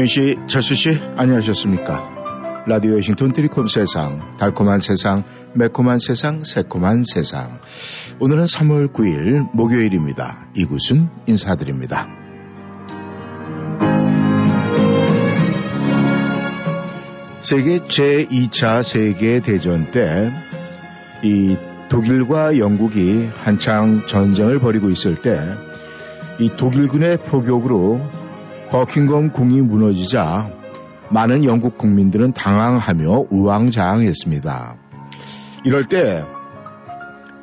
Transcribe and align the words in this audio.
윤 0.00 0.06
씨, 0.06 0.38
철수 0.46 0.74
씨, 0.74 0.98
안녕하셨습니까? 1.16 2.64
라디오 2.66 2.94
워싱턴 2.94 3.34
트리콤 3.34 3.68
세상, 3.68 4.38
달콤한 4.38 4.80
세상, 4.80 5.24
매콤한 5.54 5.98
세상, 5.98 6.42
새콤한 6.42 7.02
세상. 7.04 7.60
오늘은 8.18 8.44
3월 8.44 8.94
9일 8.94 9.54
목요일입니다. 9.54 10.46
이곳은 10.56 11.10
인사드립니다. 11.26 12.08
세계 17.42 17.80
제2차 17.80 18.82
세계대전 18.82 19.90
때, 19.90 20.32
이 21.22 21.58
독일과 21.90 22.56
영국이 22.56 23.28
한창 23.34 24.06
전쟁을 24.06 24.60
벌이고 24.60 24.88
있을 24.88 25.16
때, 25.16 25.38
이 26.38 26.48
독일군의 26.56 27.18
포격으로 27.18 28.19
버킹엄 28.70 29.32
궁이 29.32 29.60
무너지자 29.62 30.48
많은 31.10 31.44
영국 31.44 31.76
국민들은 31.76 32.32
당황하며 32.32 33.24
우왕좌왕했습니다. 33.28 34.76
이럴 35.64 35.84
때 35.84 36.24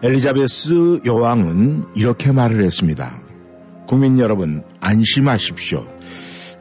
엘리자베스 0.02 1.02
여왕은 1.06 1.88
이렇게 1.96 2.32
말을 2.32 2.64
했습니다. 2.64 3.20
국민 3.88 4.20
여러분 4.20 4.64
안심하십시오. 4.80 5.84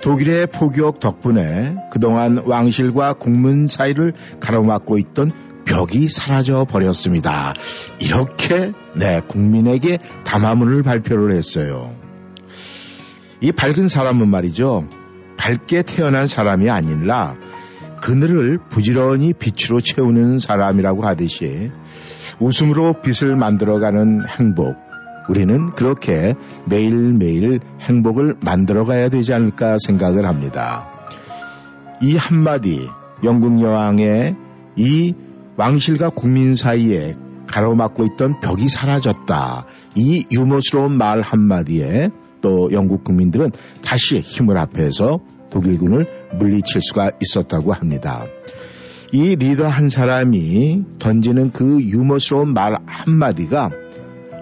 독일의 0.03 0.48
포격 0.48 0.98
덕분에 0.98 1.77
그동안 1.92 2.39
왕실과 2.45 3.14
국문 3.14 3.69
사이를 3.69 4.14
가로막고 4.41 4.98
있던 4.98 5.30
벽이 5.64 6.08
사라져 6.08 6.64
버렸습니다. 6.64 7.55
이렇게 8.01 8.73
내 8.97 9.20
국민에게 9.20 9.98
담화문을 10.25 10.83
발표를 10.83 11.36
했어요. 11.36 12.06
이 13.41 13.53
밝은 13.53 13.89
사람은 13.89 14.29
말이죠. 14.29 14.89
밝게 15.37 15.83
태어난 15.83 16.27
사람이 16.27 16.70
아니라 16.70 17.37
그늘을 18.01 18.59
부지런히 18.69 19.33
빛으로 19.33 19.81
채우는 19.81 20.39
사람이라고 20.39 21.06
하듯이 21.06 21.70
웃음으로 22.41 23.01
빛을 23.01 23.37
만들어가는 23.37 24.27
행복. 24.29 24.77
우리는 25.29 25.73
그렇게 25.73 26.34
매일매일 26.67 27.61
행복을 27.81 28.37
만들어가야 28.45 29.09
되지 29.09 29.34
않을까 29.34 29.77
생각을 29.84 30.27
합니다. 30.27 30.89
이 32.01 32.17
한마디 32.17 32.89
영국 33.25 33.61
여왕의 33.61 34.37
이 34.77 35.14
왕실과 35.57 36.11
국민 36.11 36.55
사이에 36.55 37.14
가로막고 37.48 38.05
있던 38.05 38.41
벽이 38.41 38.68
사라졌다. 38.68 39.67
이 39.97 40.24
유머스러운 40.30 40.97
말 40.97 41.23
한마디에 41.23 42.11
또 42.41 42.69
영국 42.73 43.05
국민들은 43.05 43.51
다시 43.83 44.20
힘을 44.20 44.57
합해서 44.58 45.20
독일군을 45.51 46.07
물리칠 46.39 46.80
수가 46.80 47.13
있었다고 47.20 47.73
합니다. 47.73 48.24
이 49.13 49.36
리더 49.36 49.67
한 49.69 49.89
사람이 49.89 50.85
던지는 50.98 51.51
그 51.52 51.80
유머스러운 51.80 52.52
말 52.52 52.77
한마디가 52.86 53.70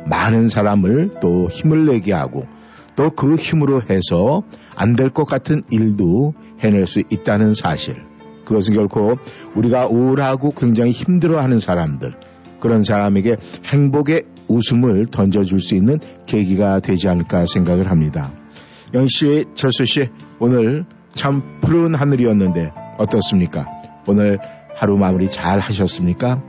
많은 0.09 0.49
사람을 0.49 1.13
또 1.21 1.49
힘을 1.49 1.87
내게 1.87 2.13
하고 2.13 2.47
또 2.97 3.11
그 3.11 3.35
힘으로 3.37 3.83
해서 3.83 4.43
안 4.77 4.95
될 4.97 5.11
것 5.11 5.25
같은 5.25 5.63
일도 5.71 6.35
해낼 6.61 6.87
수 6.87 7.01
있다는 7.11 7.55
사실. 7.55 7.97
그것은 8.45 8.75
결코 8.75 9.17
우리가 9.55 9.87
우울하고 9.87 10.53
굉장히 10.53 10.91
힘들어하는 10.93 11.59
사람들, 11.59 12.15
그런 12.61 12.83
사람에게 12.83 13.37
행복의 13.65 14.25
웃음을 14.49 15.07
던져줄 15.07 15.61
수 15.61 15.75
있는 15.75 15.99
계기가 16.27 16.81
되지 16.81 17.09
않을까 17.09 17.47
생각을 17.47 17.91
합니다. 17.91 18.33
영씨, 18.93 19.47
철수씨, 19.55 20.09
오늘 20.39 20.85
참 21.15 21.61
푸른 21.61 21.95
하늘이었는데 21.95 22.73
어떻습니까? 22.99 23.67
오늘 24.07 24.39
하루 24.75 24.97
마무리 24.97 25.29
잘 25.29 25.59
하셨습니까? 25.59 26.43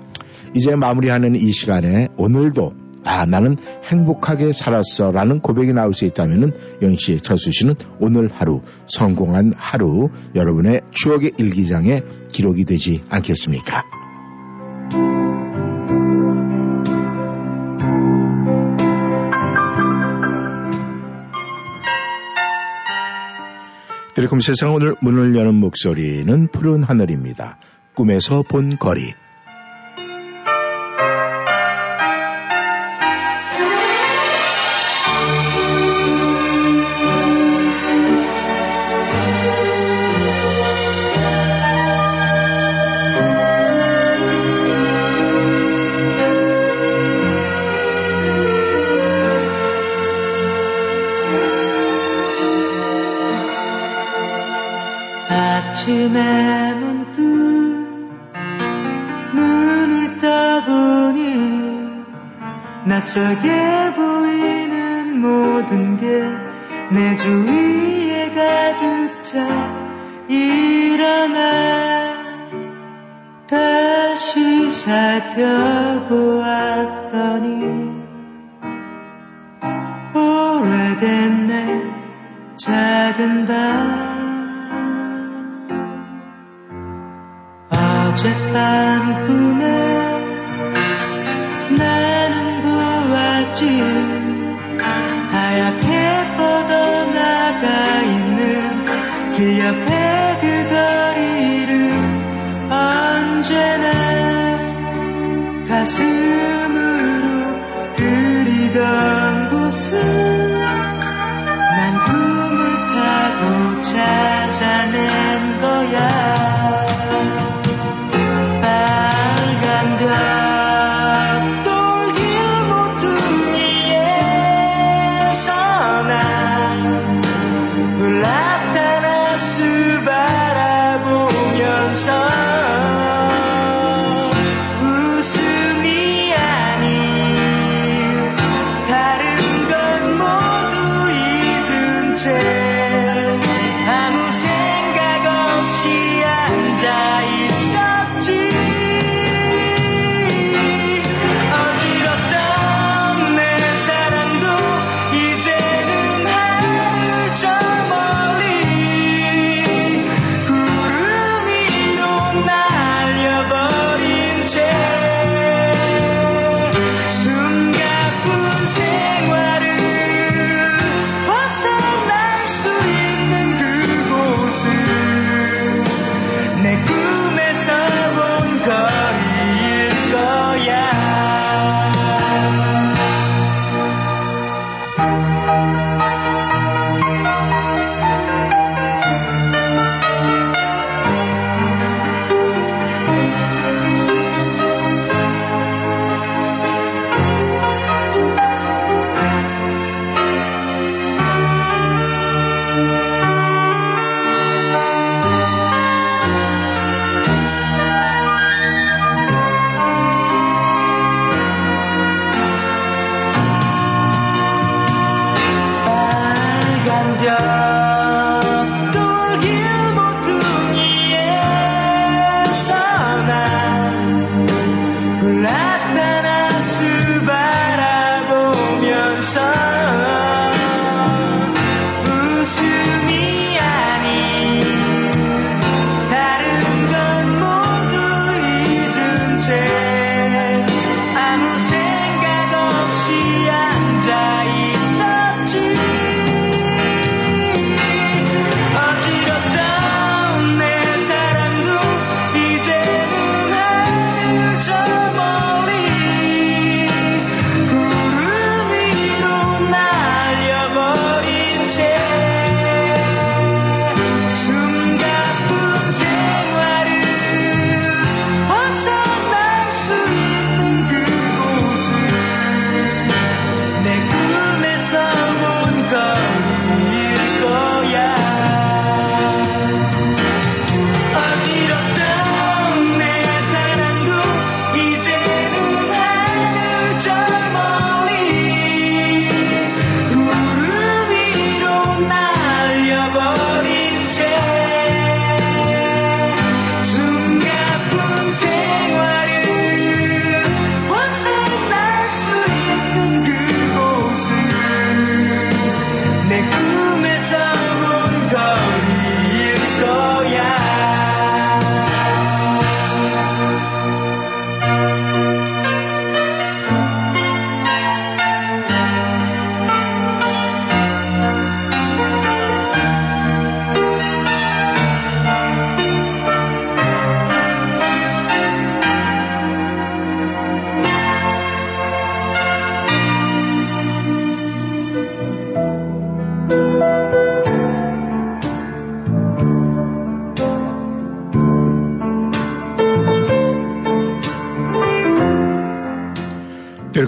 이제 0.54 0.76
마무리하는 0.76 1.36
이 1.36 1.52
시간에 1.52 2.08
오늘도 2.18 2.74
아 3.04 3.26
나는 3.26 3.58
행복하게 3.84 4.52
살았어 4.52 5.12
라는 5.12 5.40
고백이 5.40 5.74
나올 5.74 5.94
수 5.94 6.06
있다면 6.06 6.54
영씨, 6.82 7.18
철수씨는 7.18 7.76
오늘 8.00 8.32
하루 8.34 8.62
성공한 8.88 9.54
하루 9.56 10.10
여러분의 10.34 10.82
추억의 10.92 11.34
일기장에 11.38 12.02
기록이 12.32 12.66
되지 12.66 13.04
않겠습니까? 13.10 13.84
드리콤 24.16 24.40
세상 24.40 24.74
오늘 24.74 24.96
문을 25.02 25.36
여는 25.36 25.56
목소리는 25.56 26.48
푸른 26.48 26.84
하늘입니다. 26.84 27.58
꿈에서 27.96 28.44
본 28.44 28.78
거리. 28.78 29.14
아침에 55.70 56.74
문득 56.76 57.22
눈을 59.34 60.18
떠보니 60.18 62.06
낯설게 62.86 63.94
보이는 63.96 65.20
모든 65.20 65.98
게 65.98 66.56
내 66.92 67.16
주위에 67.16 68.32
가득 68.34 69.24
차 69.24 69.40
일어나 70.28 72.14
다시 73.48 74.70
살펴보았더 74.70 75.46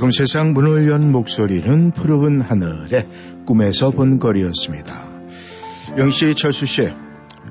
Welcome 0.07 0.11
세상 0.11 0.53
문을 0.53 0.89
연 0.89 1.11
목소리는 1.11 1.91
푸르른 1.91 2.39
하늘에 2.41 3.07
꿈에서 3.45 3.91
본 3.91 4.19
거리였습니다. 4.19 5.05
영희씨, 5.97 6.33
철수씨, 6.35 6.89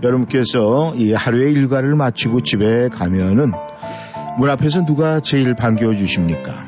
여러분께서 0.03 0.95
이 0.97 1.13
하루의 1.13 1.53
일과를 1.53 1.97
마치고 1.97 2.41
집에 2.41 2.89
가면은 2.89 3.53
문 4.39 4.49
앞에서 4.51 4.87
누가 4.87 5.21
제일 5.21 5.55
반겨주십니까? 5.55 6.67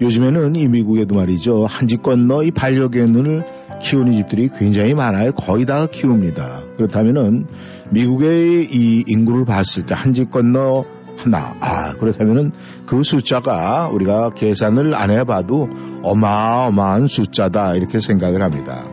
요즘에는 0.00 0.56
이 0.56 0.66
미국에도 0.68 1.14
말이죠. 1.14 1.66
한 1.66 1.86
집 1.86 2.02
건너 2.02 2.42
이 2.42 2.50
반려견을 2.50 3.44
키우는 3.80 4.12
집들이 4.12 4.48
굉장히 4.48 4.94
많아요. 4.94 5.32
거의 5.32 5.66
다 5.66 5.86
키웁니다. 5.86 6.62
그렇다면은 6.76 7.46
미국의 7.90 8.64
이 8.72 9.04
인구를 9.06 9.44
봤을 9.44 9.84
때 9.84 9.94
한 9.94 10.12
집 10.12 10.30
건너 10.30 10.84
하나. 11.24 11.54
아, 11.60 11.94
그렇다면은 11.94 12.52
그 12.86 13.02
숫자가 13.02 13.88
우리가 13.88 14.30
계산을 14.30 14.94
안 14.94 15.10
해봐도 15.10 15.68
어마어마한 16.02 17.06
숫자다. 17.06 17.74
이렇게 17.74 17.98
생각을 17.98 18.42
합니다. 18.42 18.84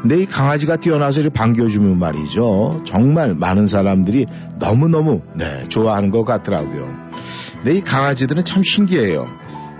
근데 0.00 0.18
이 0.18 0.26
강아지가 0.26 0.76
뛰어나서 0.76 1.20
이렇게 1.20 1.34
반겨주면 1.34 1.98
말이죠. 1.98 2.82
정말 2.86 3.34
많은 3.34 3.66
사람들이 3.66 4.26
너무너무, 4.58 5.20
네, 5.36 5.64
좋아하는 5.68 6.10
것 6.10 6.24
같더라고요. 6.24 6.86
근데 7.56 7.74
이 7.74 7.80
강아지들은 7.82 8.44
참 8.44 8.62
신기해요. 8.62 9.26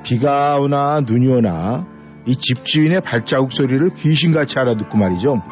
비가 0.02 0.58
오나 0.60 1.00
눈이 1.00 1.26
오나 1.28 1.86
이 2.26 2.36
집주인의 2.36 3.00
발자국 3.00 3.52
소리를 3.52 3.88
귀신같이 3.94 4.58
알아듣고 4.58 4.98
말이죠. 4.98 5.42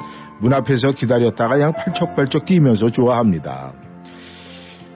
문 0.41 0.53
앞에서 0.53 0.93
기다렸다가 0.93 1.55
그냥 1.55 1.73
팔쩍팔쩍 1.73 2.45
뛰면서 2.45 2.91
좋아합니다. 2.91 3.73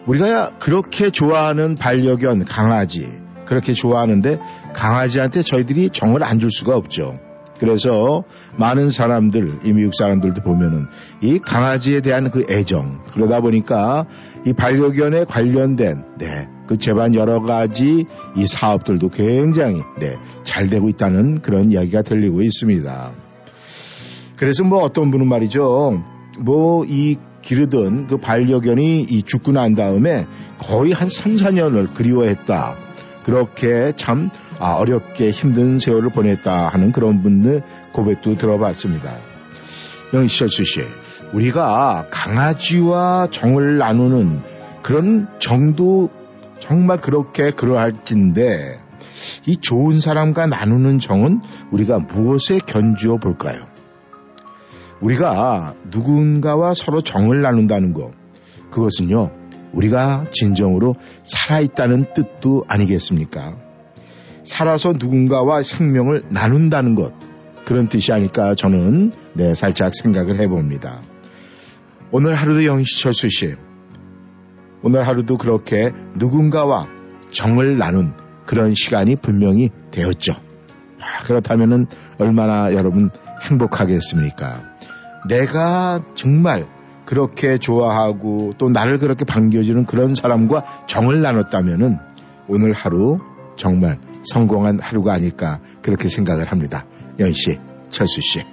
우리가 0.07 0.51
그렇게 0.59 1.11
좋아하는 1.11 1.77
반려견 1.77 2.45
강아지 2.45 3.21
그렇게 3.45 3.73
좋아하는데 3.73 4.39
강아지한테 4.73 5.43
저희들이 5.43 5.91
정을 5.91 6.23
안 6.23 6.39
줄 6.39 6.51
수가 6.51 6.77
없죠. 6.77 7.19
그래서 7.59 8.25
많은 8.57 8.91
사람들, 8.91 9.61
이 9.65 9.73
미국 9.73 9.95
사람들도 9.95 10.43
보면은 10.43 10.87
이 11.21 11.39
강아지에 11.39 12.01
대한 12.01 12.29
그 12.31 12.45
애정 12.51 13.05
그러다 13.13 13.41
보니까 13.41 14.07
이 14.45 14.53
반려견에 14.53 15.27
관련된 15.27 16.05
네, 16.19 16.49
그 16.67 16.77
재반 16.79 17.15
여러 17.15 17.41
가지 17.41 18.07
이 18.37 18.47
사업들도 18.47 19.11
굉장히 19.11 19.83
네, 20.01 20.17
잘 20.43 20.69
되고 20.69 20.89
있다는 20.89 21.41
그런 21.43 21.71
이야기가 21.71 22.03
들리고 22.03 22.43
있습니다. 22.43 23.13
그래서 24.37 24.65
뭐 24.65 24.81
어떤 24.81 25.13
분은 25.13 25.29
말이죠. 25.29 26.03
뭐 26.41 26.85
이 26.89 27.17
기르던 27.43 28.07
그 28.07 28.17
반려견이 28.17 29.03
이 29.03 29.23
죽고 29.23 29.53
난 29.53 29.75
다음에 29.75 30.27
거의 30.59 30.93
한 30.93 31.09
3, 31.09 31.35
4년을 31.35 31.93
그리워했다. 31.93 32.77
그렇게 33.25 33.93
참 33.97 34.31
아, 34.59 34.75
어렵게 34.75 35.31
힘든 35.31 35.79
세월을 35.79 36.11
보냈다 36.11 36.69
하는 36.69 36.93
그런 36.93 37.23
분들 37.23 37.63
고백도 37.93 38.37
들어봤습니다. 38.37 39.19
영시철수 40.15 40.65
씨, 40.65 40.81
우리가 41.33 42.07
강아지와 42.11 43.29
정을 43.31 43.79
나누는 43.79 44.43
그런 44.83 45.29
정도 45.39 46.11
정말 46.59 46.99
그렇게 46.99 47.51
그러할진데 47.51 48.79
이 49.47 49.57
좋은 49.57 49.99
사람과 49.99 50.47
나누는 50.47 50.99
정은 50.99 51.41
우리가 51.71 51.99
무엇에 51.99 52.59
견주어 52.59 53.17
볼까요? 53.17 53.72
우리가 55.03 55.75
누군가와 55.91 56.75
서로 56.75 57.01
정을 57.03 57.43
나눈다는 57.43 57.93
것, 57.93 58.13
그것은요, 58.71 59.31
우리가 59.73 60.25
진정으로 60.31 60.95
살아있다는 61.25 62.15
뜻도 62.15 62.65
아니겠습니까? 62.69 63.57
살아서 64.45 64.93
누군가와 64.93 65.63
생명을 65.63 66.25
나눈다는 66.31 66.95
것, 66.95 67.13
그런 67.65 67.89
뜻이 67.89 68.13
아닐까 68.13 68.55
저는 68.55 69.13
네, 69.35 69.55
살짝 69.55 69.93
생각을 69.95 70.41
해봅니다. 70.41 71.03
오늘 72.11 72.35
하루도 72.35 72.65
영시철수 72.65 73.29
씨, 73.29 73.55
오늘 74.83 75.07
하루도 75.07 75.37
그렇게 75.37 75.91
누군가와 76.17 76.87
정을 77.31 77.77
나눈 77.77 78.15
그런 78.47 78.75
시간이 78.75 79.17
분명히 79.17 79.71
되었죠. 79.91 80.35
아, 81.01 81.23
그렇다면 81.25 81.87
얼마나 82.19 82.73
여러분 82.75 83.11
행복하겠습니까? 83.49 84.72
내가 85.29 86.01
정말 86.15 86.67
그렇게 87.05 87.59
좋아하고 87.59 88.53
또 88.59 88.69
나를 88.69 88.99
그렇게 88.99 89.25
반겨주는 89.25 89.85
그런 89.87 90.15
사람과 90.15 90.85
정을 90.87 91.21
나눴다면 91.21 92.01
오늘 92.49 92.73
하루 92.73 93.19
정말 93.57 93.99
성공한 94.25 94.81
하루가 94.81 95.13
아닐까 95.13 95.61
그렇게 95.83 96.09
생각을 96.09 96.51
합니다. 96.51 96.87
연 97.19 97.33
씨, 97.33 97.59
철수 97.89 98.21
씨. 98.21 98.45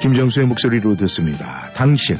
김정수의 0.00 0.46
목소리로 0.46 0.96
듣습니다. 0.96 1.70
당신. 1.74 2.16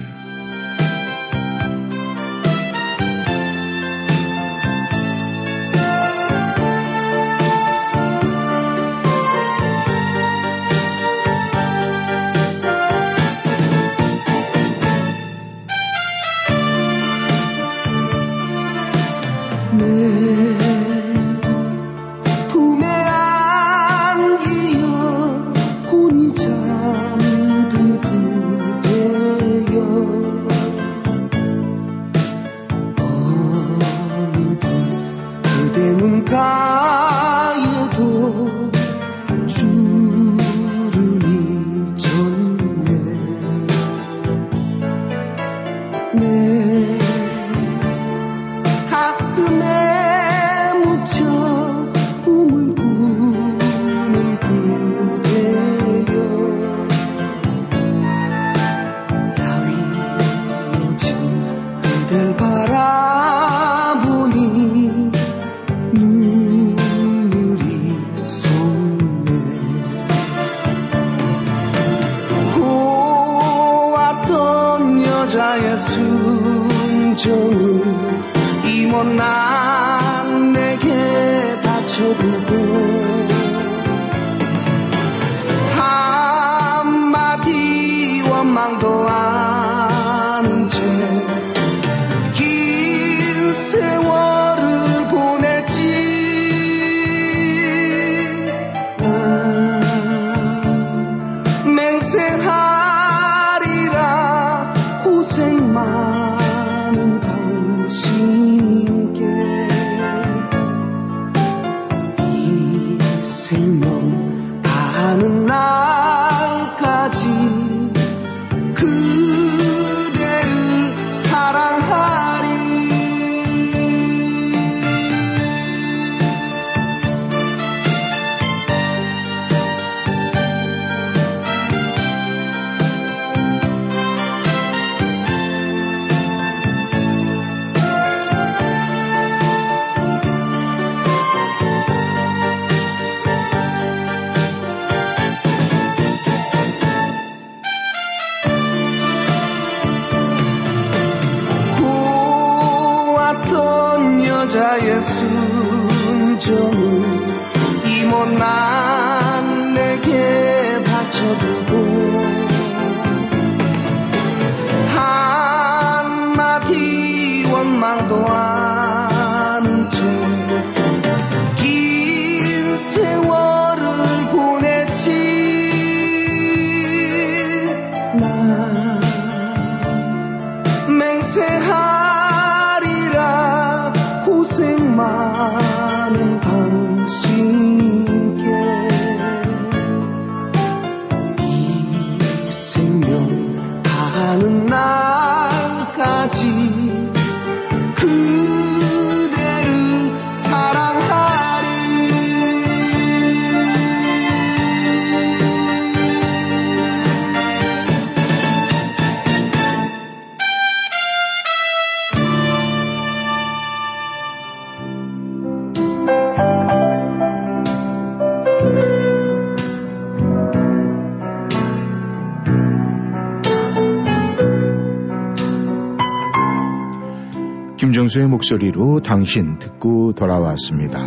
박명수의 228.09 228.29
목소리로 228.29 229.01
당신 229.01 229.59
듣고 229.59 230.13
돌아왔습니다. 230.13 230.99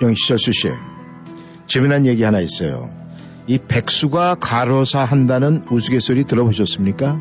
영시철수 0.00 0.52
씨, 0.52 0.68
재미난 1.66 2.06
얘기 2.06 2.22
하나 2.22 2.40
있어요. 2.40 2.90
이 3.46 3.58
백수가 3.58 4.36
과로사 4.36 5.04
한다는 5.04 5.64
우스갯소리 5.70 6.24
들어보셨습니까? 6.24 7.20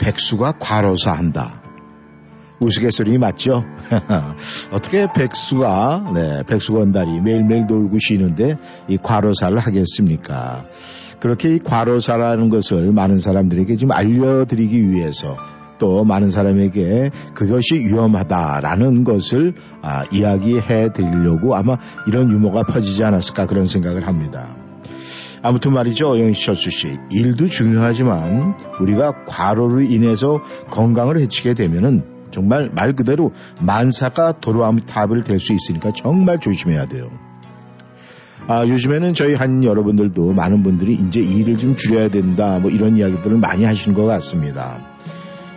백수가 0.00 0.54
과로사 0.58 1.12
한다. 1.12 1.62
우스갯소리 2.58 3.18
맞죠? 3.18 3.64
어떻게 4.72 5.06
백수가, 5.12 6.12
네, 6.14 6.42
백수 6.48 6.72
건달이 6.72 7.20
매일매일 7.20 7.66
놀고 7.66 7.98
쉬는데 8.00 8.58
이 8.88 8.98
과로사를 8.98 9.56
하겠습니까? 9.56 10.64
그렇게 11.20 11.54
이 11.54 11.58
과로사라는 11.60 12.48
것을 12.48 12.90
많은 12.92 13.18
사람들에게 13.18 13.76
지금 13.76 13.92
알려드리기 13.92 14.90
위해서 14.90 15.36
또 15.82 16.04
많은 16.04 16.30
사람에게 16.30 17.10
그것이 17.34 17.80
위험하다라는 17.80 19.02
것을 19.02 19.54
아, 19.82 20.04
이야기해 20.12 20.92
드리려고 20.92 21.56
아마 21.56 21.76
이런 22.06 22.30
유머가 22.30 22.62
퍼지지 22.62 23.02
않았을까 23.02 23.46
그런 23.46 23.64
생각을 23.64 24.06
합니다. 24.06 24.54
아무튼 25.42 25.72
말이죠, 25.72 26.20
영희철수 26.20 26.70
씨. 26.70 26.98
일도 27.10 27.46
중요하지만 27.48 28.56
우리가 28.80 29.24
과로로 29.26 29.80
인해서 29.80 30.40
건강을 30.70 31.18
해치게 31.18 31.54
되면은 31.54 32.04
정말 32.30 32.70
말 32.72 32.94
그대로 32.94 33.32
만사가 33.60 34.38
도로암탑을 34.40 35.24
될 35.24 35.40
수 35.40 35.52
있으니까 35.52 35.90
정말 35.96 36.38
조심해야 36.38 36.84
돼요. 36.84 37.10
아, 38.46 38.64
요즘에는 38.64 39.14
저희 39.14 39.34
한 39.34 39.64
여러분들도 39.64 40.32
많은 40.32 40.62
분들이 40.62 40.94
이제 40.94 41.18
일을 41.18 41.56
좀 41.58 41.74
줄여야 41.74 42.10
된다, 42.10 42.60
뭐 42.60 42.70
이런 42.70 42.96
이야기들을 42.96 43.36
많이 43.38 43.64
하시는 43.64 43.96
것 43.96 44.04
같습니다. 44.06 44.91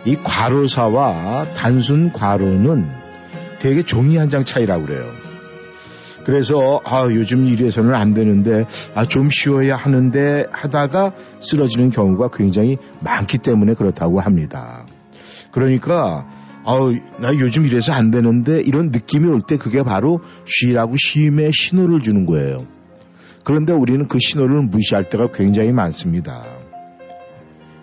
이 0.06 0.16
과로사와 0.22 1.54
단순 1.54 2.12
과로는 2.12 2.88
되게 3.58 3.82
종이 3.82 4.16
한 4.16 4.28
장 4.28 4.44
차이라고 4.44 4.86
그래요. 4.86 5.10
그래서 6.24 6.80
아, 6.84 7.04
요즘 7.10 7.46
일에서는 7.46 7.94
안 7.94 8.12
되는데 8.14 8.64
아, 8.94 9.06
좀 9.06 9.30
쉬어야 9.30 9.76
하는데 9.76 10.46
하다가 10.50 11.12
쓰러지는 11.40 11.90
경우가 11.90 12.30
굉장히 12.32 12.78
많기 13.00 13.38
때문에 13.38 13.74
그렇다고 13.74 14.20
합니다. 14.20 14.86
그러니까 15.52 16.26
아우 16.64 16.94
나 17.20 17.32
요즘 17.34 17.64
이래서 17.66 17.92
안 17.92 18.10
되는데 18.10 18.60
이런 18.60 18.90
느낌이 18.90 19.28
올 19.28 19.40
때 19.40 19.56
그게 19.56 19.82
바로 19.84 20.20
쉬라고 20.46 20.96
쉼의 20.96 21.52
신호를 21.52 22.00
주는 22.00 22.26
거예요. 22.26 22.66
그런데 23.44 23.72
우리는 23.72 24.08
그 24.08 24.18
신호를 24.20 24.62
무시할 24.62 25.08
때가 25.08 25.28
굉장히 25.32 25.70
많습니다. 25.72 26.44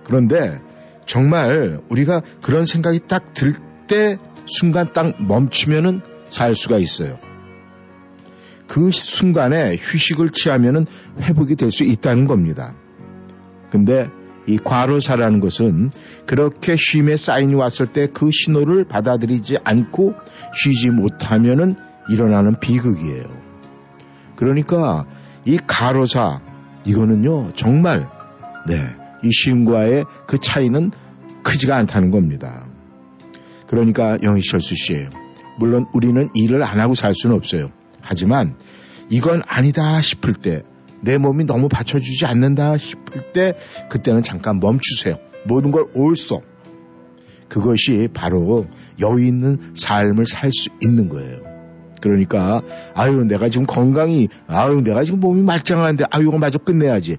그런데 0.04 0.60
정말 1.06 1.82
우리가 1.90 2.22
그런 2.42 2.66
생각이 2.66 3.02
딱 3.08 3.34
들 3.34 3.54
때 3.88 4.18
순간 4.46 4.94
딱 4.94 5.22
멈추면은 5.22 6.02
살 6.30 6.56
수가 6.56 6.78
있어요. 6.78 7.20
그 8.68 8.92
순간에 8.92 9.76
휴식을 9.76 10.30
취하면은 10.30 10.86
회복이 11.20 11.56
될 11.56 11.72
수 11.72 11.84
있다는 11.84 12.26
겁니다. 12.26 12.74
근데 13.70 14.08
이 14.48 14.58
과로사라는 14.58 15.40
것은 15.40 15.92
그렇게 16.26 16.76
쉼의 16.76 17.18
사인이 17.18 17.56
왔을 17.56 17.88
때 17.88 18.08
그 18.08 18.30
신호를 18.32 18.86
받아들이지 18.86 19.58
않고 19.64 20.14
쉬지 20.54 20.90
못하면은 20.90 21.76
일어나는 22.10 22.60
비극이에요. 22.60 23.24
그러니까 24.36 25.06
이 25.46 25.58
가로사 25.66 26.42
이거는요 26.86 27.52
정말 27.54 28.10
네 28.68 28.96
이 29.24 29.32
쉼과의 29.32 30.06
그 30.28 30.38
차이는 30.38 30.92
크지가 31.44 31.76
않다는 31.78 32.12
겁니다. 32.12 32.66
그러니까 33.68 34.18
영희철수 34.22 34.76
씨 34.76 35.08
물론 35.60 35.86
우리는 35.94 36.30
일을 36.34 36.64
안 36.64 36.80
하고 36.80 36.96
살 36.96 37.14
수는 37.14 37.36
없어요. 37.36 37.72
하지만 38.02 38.56
이건 39.10 39.42
아니다 39.48 40.02
싶을 40.02 40.34
때 40.34 40.64
내 41.04 41.18
몸이 41.18 41.44
너무 41.44 41.68
받쳐주지 41.68 42.26
않는다 42.26 42.78
싶을 42.78 43.34
때 43.34 43.54
그때는 43.90 44.24
잠깐 44.24 44.60
멈추세요. 44.60 45.18
모든 45.46 45.72
걸 45.72 45.88
올소. 45.94 46.42
그것이 47.50 48.08
바로 48.14 48.68
여유 49.02 49.26
있는 49.26 49.60
삶을 49.76 50.26
살 50.26 50.52
수 50.52 50.70
있는 50.82 51.10
거예요. 51.10 51.40
그러니까 52.02 52.62
아유 52.96 53.26
내가 53.26 53.50
지금 53.50 53.66
건강이 53.66 54.30
아유 54.48 54.82
내가 54.82 55.04
지금 55.04 55.20
몸이 55.20 55.44
말짱한데 55.44 56.06
아유 56.10 56.24
이거 56.24 56.38
마저 56.38 56.58
끝내야지. 56.58 57.18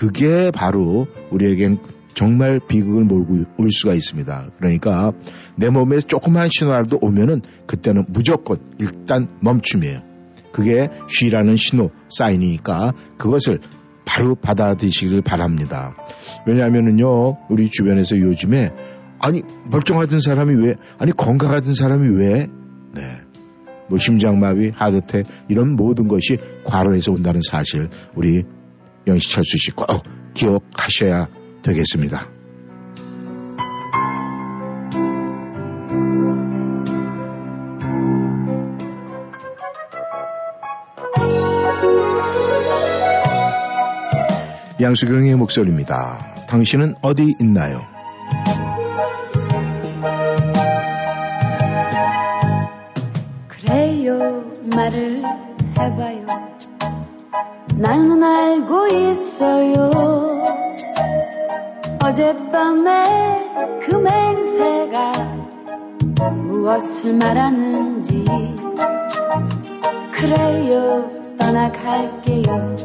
그게 0.00 0.50
바로 0.50 1.08
우리에겐 1.30 1.78
정말 2.14 2.58
비극을 2.58 3.04
몰고 3.04 3.44
올 3.58 3.70
수가 3.70 3.92
있습니다. 3.92 4.52
그러니까 4.56 5.12
내 5.56 5.68
몸에 5.68 5.98
조그만 5.98 6.48
신호라도 6.50 6.98
오면은 7.02 7.42
그때는 7.66 8.06
무조건 8.08 8.56
일단 8.78 9.28
멈춤이에요. 9.42 10.00
그게 10.54 10.88
쉬라는 11.06 11.56
신호, 11.56 11.90
사인이니까 12.08 12.94
그것을 13.18 13.60
바로 14.06 14.36
받아들이시길 14.36 15.20
바랍니다. 15.20 15.94
왜냐하면은요, 16.46 17.36
우리 17.50 17.68
주변에서 17.68 18.16
요즘에 18.16 18.70
아니 19.18 19.42
멀쩡하던 19.70 20.20
사람이 20.20 20.64
왜 20.64 20.76
아니 20.98 21.12
건강하던 21.12 21.74
사람이 21.74 22.08
왜 22.16 22.48
네. 22.94 23.20
뭐 23.90 23.98
심장마비, 23.98 24.70
하드태 24.74 25.24
이런 25.48 25.76
모든 25.76 26.08
것이 26.08 26.38
과로에서 26.64 27.12
온다는 27.12 27.42
사실 27.46 27.90
우리 28.14 28.44
영시철수 29.06 29.58
씨 29.58 29.72
꼭 29.72 30.02
기억하셔야 30.34 31.28
되겠습니다. 31.62 32.28
양수경의 44.80 45.36
목소리입니다. 45.36 46.46
당신은 46.48 46.94
어디 47.02 47.34
있나요? 47.40 47.82
그래요 53.48 54.44
말을 54.74 55.09
나는 57.80 58.22
알고 58.22 58.88
있어요. 58.88 59.90
어젯밤에 62.02 63.78
그 63.80 63.94
맹세가 63.94 65.12
무엇을 66.44 67.14
말하는지. 67.14 68.24
그래요 70.12 71.10
떠나갈게요. 71.38 72.76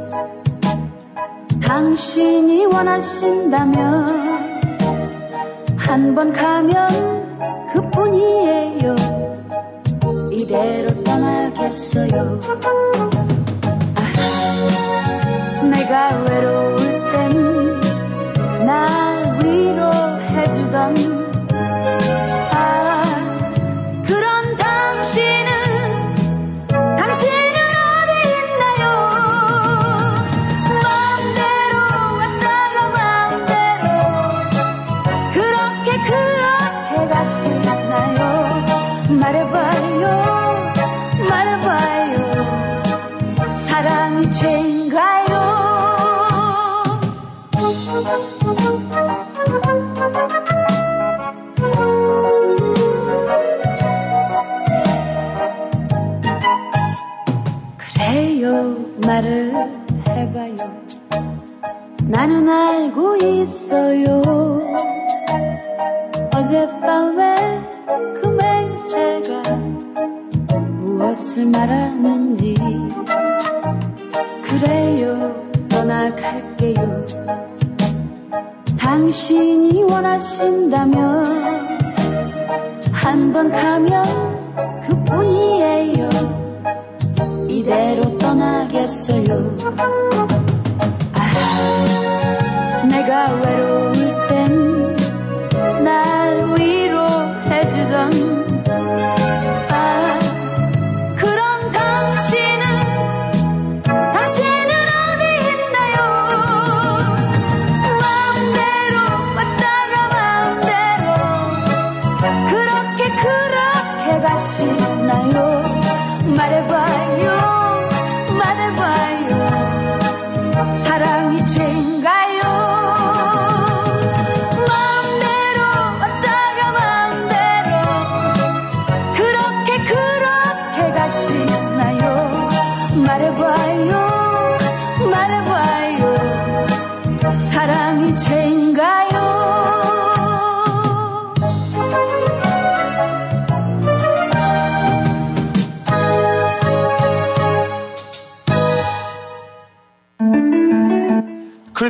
당신이 1.61 2.65
원하신다면 2.67 4.45
한 5.77 6.15
번 6.15 6.31
가면 6.31 7.37
그뿐이에요. 7.73 8.95
이대로 10.31 11.03
떠나겠어요. 11.03 12.39
아, 12.63 13.24
내가 15.85 16.15
외로울 16.23 16.77
땐 17.11 18.65
날 18.65 19.37
위로해주던 19.43 21.04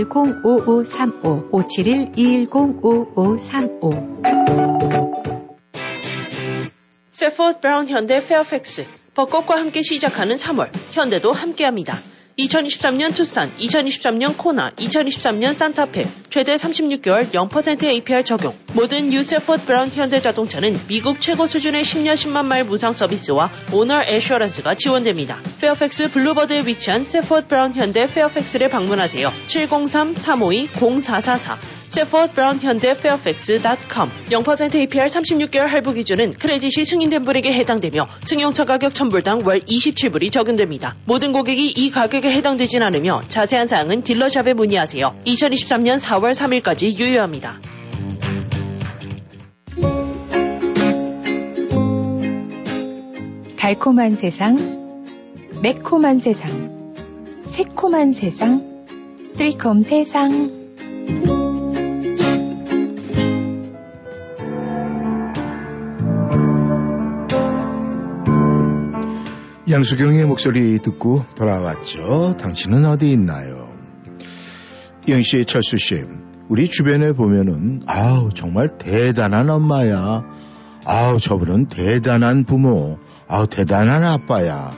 571-210-5535 0.00 1.50
571-210-5535 1.50 4.22
세포드 7.08 7.60
브라운 7.60 7.88
현대 7.88 8.16
페어팩스 8.16 8.84
벚꽃과 9.14 9.58
함께 9.58 9.82
시작하는 9.82 10.36
3월 10.36 10.70
현대도 10.92 11.32
함께합니다. 11.32 11.98
2023년 12.38 13.14
투싼, 13.14 13.54
2023년 13.58 14.38
코나, 14.38 14.70
2023년 14.72 15.52
산타페 15.52 16.06
최대 16.30 16.54
36개월 16.54 17.30
0% 17.30 17.84
APR 17.84 18.24
적용. 18.24 18.54
모든 18.72 19.12
유세포드 19.12 19.66
브라운 19.66 19.90
현대자동차는 19.90 20.80
미국 20.88 21.20
최고 21.20 21.46
수준의 21.46 21.84
10년 21.84 22.14
10만 22.14 22.46
마일 22.46 22.64
무상 22.64 22.92
서비스와 22.92 23.50
Owner 23.72 24.00
Assurance가 24.06 24.76
지원됩니다. 24.76 25.42
페어팩스 25.60 26.08
Boulevard에 26.08 26.62
위치한 26.66 27.04
세포드 27.04 27.48
브라운 27.48 27.74
현대 27.74 28.06
페어팩스를 28.06 28.68
방문하세요. 28.68 29.28
703-352-0444 29.28 31.81
세포드 31.92 32.32
브라운 32.32 32.58
현대 32.58 32.94
페어팩스.com 32.94 34.08
0% 34.30 34.76
APR 34.76 35.04
36개월 35.04 35.66
할부 35.66 35.92
기준은 35.92 36.32
credit이 36.32 36.86
승인된 36.86 37.22
분에게 37.24 37.52
해당되며 37.52 38.08
승용차 38.24 38.64
가격 38.64 38.94
1000불당 38.94 39.46
월 39.46 39.60
27불이 39.60 40.32
적용됩니다. 40.32 40.96
모든 41.04 41.32
고객이 41.34 41.68
이 41.68 41.90
가격에 41.90 42.32
해당되진 42.32 42.82
않으며 42.82 43.20
자세한 43.28 43.66
사항은 43.66 44.04
딜러샵에 44.04 44.54
문의하세요. 44.54 45.16
2023년 45.26 46.00
4월 46.00 46.32
3일까지 46.32 46.98
유효합니다. 46.98 47.60
달콤한 53.58 54.16
세상, 54.16 54.56
매콤한 55.60 56.16
세상, 56.16 56.94
새콤한 57.48 58.12
세상, 58.12 58.86
쓰리콤 59.36 59.82
세상. 59.82 60.62
양수경의 69.70 70.26
목소리 70.26 70.80
듣고 70.80 71.24
돌아왔죠. 71.36 72.36
당신은 72.36 72.84
어디 72.84 73.12
있나요? 73.12 73.68
영 75.08 75.22
씨, 75.22 75.44
철수 75.44 75.78
씨, 75.78 76.04
우리 76.48 76.68
주변에 76.68 77.12
보면은 77.12 77.82
아우 77.86 78.30
정말 78.34 78.76
대단한 78.76 79.48
엄마야. 79.48 80.24
아우 80.84 81.20
저분은 81.20 81.66
대단한 81.66 82.44
부모. 82.44 82.98
아우 83.28 83.46
대단한 83.46 84.02
아빠야. 84.02 84.72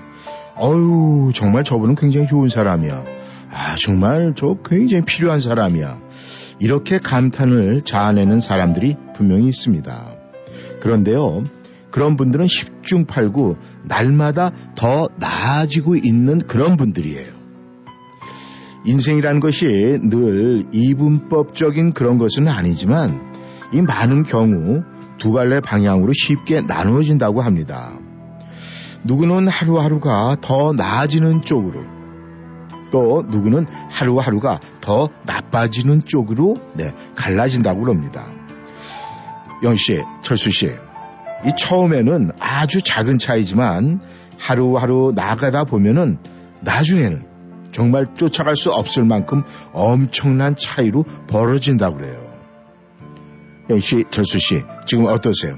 어유 0.61 1.33
정말 1.35 1.65
저분은 1.65 1.95
굉장히 1.95 2.27
좋은 2.27 2.51
사람이야. 2.51 3.05
아 3.51 3.77
정말 3.81 4.35
저 4.37 4.59
굉장히 4.67 5.05
필요한 5.07 5.41
사람이야. 5.41 5.99
이렇게 6.61 6.99
감탄을 6.99 7.81
자아내는 7.81 8.41
사람들이 8.41 8.97
분명히 9.15 9.47
있습니다. 9.47 10.15
그런데요. 10.81 11.45
그런 11.91 12.17
분들은 12.17 12.47
10중 12.47 13.07
8구 13.07 13.57
날마다 13.85 14.51
더 14.75 15.09
나아지고 15.17 15.97
있는 15.97 16.39
그런 16.47 16.77
분들이에요. 16.77 17.33
인생이라는 18.87 19.41
것이 19.41 19.99
늘 20.03 20.65
이분법적인 20.73 21.93
그런 21.95 22.19
것은 22.19 22.49
아니지만 22.49 23.33
이 23.73 23.81
많은 23.81 24.25
경우 24.25 24.83
두 25.19 25.33
갈래 25.33 25.61
방향으로 25.61 26.13
쉽게 26.13 26.61
나누어진다고 26.61 27.41
합니다. 27.41 27.99
누구는 29.05 29.49
하루하루가 29.49 30.37
더 30.41 30.73
나아지는 30.73 31.43
쪽으로 31.43 31.83
또 32.91 33.25
누구는 33.29 33.67
하루하루가 33.91 34.61
더 34.81 35.09
나빠지는 35.25 36.05
쪽으로 36.05 36.57
네, 36.75 36.95
갈라진다고 37.15 37.81
그럽니다. 37.81 38.29
영씨, 39.63 40.03
철수씨, 40.23 40.71
이 41.47 41.53
처음에는 41.57 42.33
아주 42.39 42.81
작은 42.83 43.19
차이지만 43.19 44.01
하루하루 44.39 45.13
나가다 45.15 45.65
보면은 45.65 46.19
나중에는 46.63 47.35
정말 47.71 48.07
쫓아갈 48.15 48.55
수 48.57 48.71
없을 48.71 49.05
만큼 49.05 49.43
엄청난 49.73 50.55
차이로 50.57 51.05
벌어진다고 51.27 51.97
그래요. 51.97 52.25
영씨, 53.71 54.05
철수씨, 54.11 54.63
지금 54.87 55.07
어떠세요? 55.07 55.57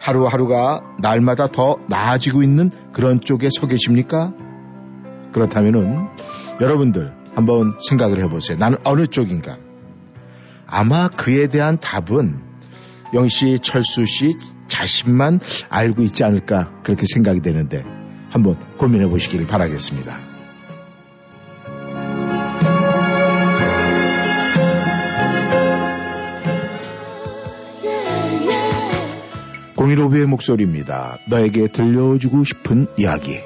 하루하루가 0.00 0.80
날마다 1.00 1.48
더 1.48 1.76
나아지고 1.88 2.42
있는 2.42 2.70
그런 2.92 3.20
쪽에 3.20 3.48
서 3.50 3.66
계십니까? 3.66 4.32
그렇다면은 5.32 6.08
여러분들 6.60 7.12
한번 7.34 7.70
생각을 7.88 8.22
해보세요. 8.22 8.56
나는 8.58 8.78
어느 8.84 9.06
쪽인가? 9.06 9.58
아마 10.66 11.08
그에 11.08 11.48
대한 11.48 11.78
답은 11.78 12.40
영씨, 13.12 13.58
철수 13.60 14.06
씨 14.06 14.34
자신만 14.76 15.40
알고 15.70 16.02
있지 16.02 16.22
않을까 16.22 16.70
그렇게 16.82 17.04
생각이 17.06 17.40
되는데 17.40 17.82
한번 18.30 18.58
고민해 18.76 19.06
보시길 19.06 19.46
바라겠습니다. 19.46 20.18
공일오비의 29.76 30.26
목소리입니다. 30.26 31.18
너에게 31.28 31.68
들려주고 31.68 32.44
싶은 32.44 32.86
이야기. 32.98 33.40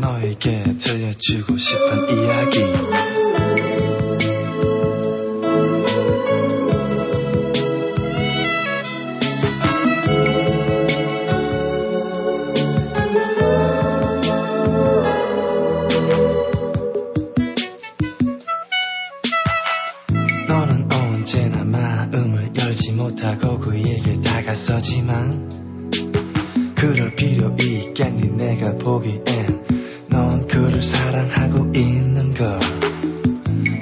너에게 0.00 0.62
들려주고 0.64 1.56
싶은 1.56 2.10
이야기. 2.10 2.91
보기엔 28.82 29.64
넌 30.08 30.46
그를 30.46 30.82
사랑하고 30.82 31.72
있는 31.74 32.34
걸. 32.34 32.58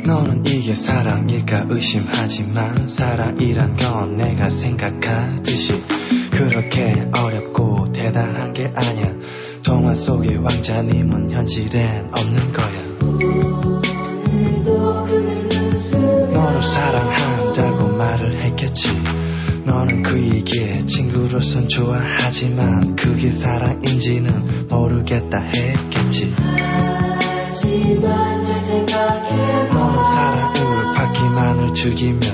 너는 0.05 0.45
이게 0.47 0.75
사랑일까 0.75 1.67
의심하지만 1.69 2.89
사랑이란 2.89 3.77
건 3.77 4.17
내가 4.17 4.51
생각하듯이 4.51 5.83
그렇게 6.31 7.09
어렵고 7.13 7.93
대단한 7.93 8.53
게 8.53 8.73
아니야. 8.75 9.15
동화 9.63 9.95
속의 9.95 10.39
왕자님은 10.39 11.31
현실엔 11.31 12.11
없는 12.13 12.53
거야 12.53 12.80
친구로선 21.51 21.69
좋아하지만 21.69 22.95
그게 22.95 23.31
사랑인지는 23.31 24.69
모르겠다 24.69 25.39
했겠지. 25.39 26.33
너는 29.73 30.03
사랑을 30.03 30.95
받기만을 30.95 31.75
즐기며 31.75 32.30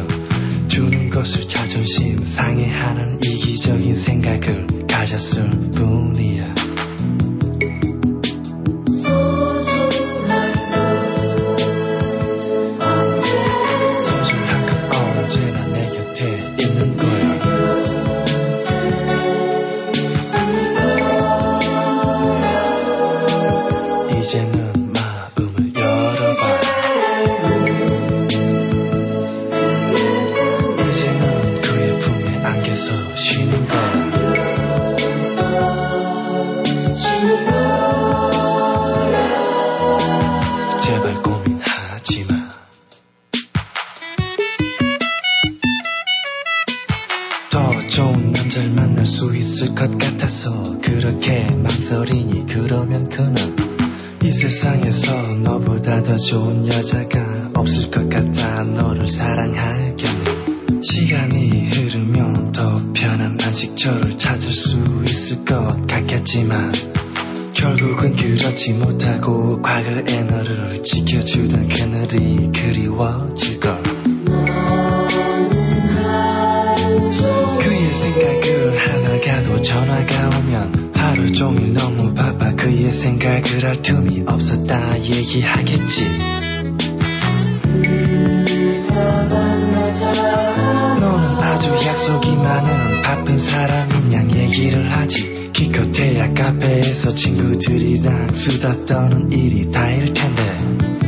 바쁜 93.07 93.39
사람인 93.39 94.13
양 94.15 94.29
얘기를 94.33 94.93
하지. 94.93 95.53
기껏해야 95.53 96.35
카페에서 96.35 97.15
친구들이랑 97.15 98.33
수다 98.33 98.85
떠는 98.85 99.31
일이 99.31 99.71
다일 99.71 100.13
텐데 100.13 101.06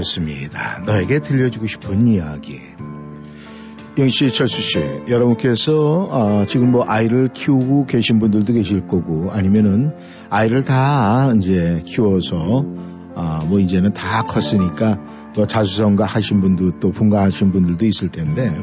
목소리였습니다. 0.00 0.82
너에게 0.86 1.20
들려주고 1.20 1.66
싶은 1.66 2.06
이야기. 2.06 2.60
영씨, 3.98 4.32
철수 4.32 4.62
씨, 4.62 4.78
여러분께서 5.08 6.08
아, 6.10 6.46
지금 6.46 6.70
뭐 6.70 6.84
아이를 6.86 7.30
키우고 7.32 7.86
계신 7.86 8.18
분들도 8.18 8.52
계실 8.52 8.86
거고 8.86 9.30
아니면은 9.30 9.92
아이를 10.30 10.64
다 10.64 11.32
이제 11.36 11.82
키워서 11.84 12.64
아, 13.14 13.44
뭐 13.46 13.58
이제는 13.58 13.92
다 13.92 14.22
컸으니까 14.22 14.98
뭐 15.34 15.46
자수성가 15.46 16.04
하신 16.04 16.40
분도 16.40 16.78
또 16.78 16.92
분가하신 16.92 17.52
분들도 17.52 17.84
있을 17.84 18.08
텐데 18.08 18.56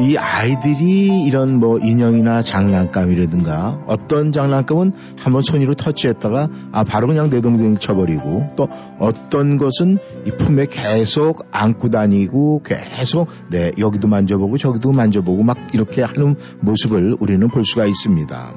이 0.00 0.16
아이들이 0.16 1.24
이런 1.24 1.58
뭐 1.60 1.78
인형이나 1.78 2.40
장난감이라든가 2.40 3.84
어떤 3.86 4.32
장난감은 4.32 4.92
한번 5.18 5.42
손으로 5.42 5.74
터치했다가 5.74 6.48
아 6.72 6.84
바로 6.84 7.06
그냥 7.06 7.28
내동댕이 7.28 7.76
쳐버리고 7.76 8.54
또 8.56 8.68
어떤 8.98 9.58
것은 9.58 9.98
이 10.26 10.30
품에 10.30 10.66
계속 10.66 11.46
안고 11.50 11.90
다니고 11.90 12.62
계속 12.64 13.28
네 13.50 13.70
여기도 13.78 14.08
만져보고 14.08 14.56
저기도 14.56 14.92
만져보고 14.92 15.42
막 15.42 15.58
이렇게 15.74 16.02
하는 16.02 16.36
모습을 16.60 17.16
우리는 17.20 17.46
볼 17.48 17.64
수가 17.64 17.84
있습니다. 17.84 18.54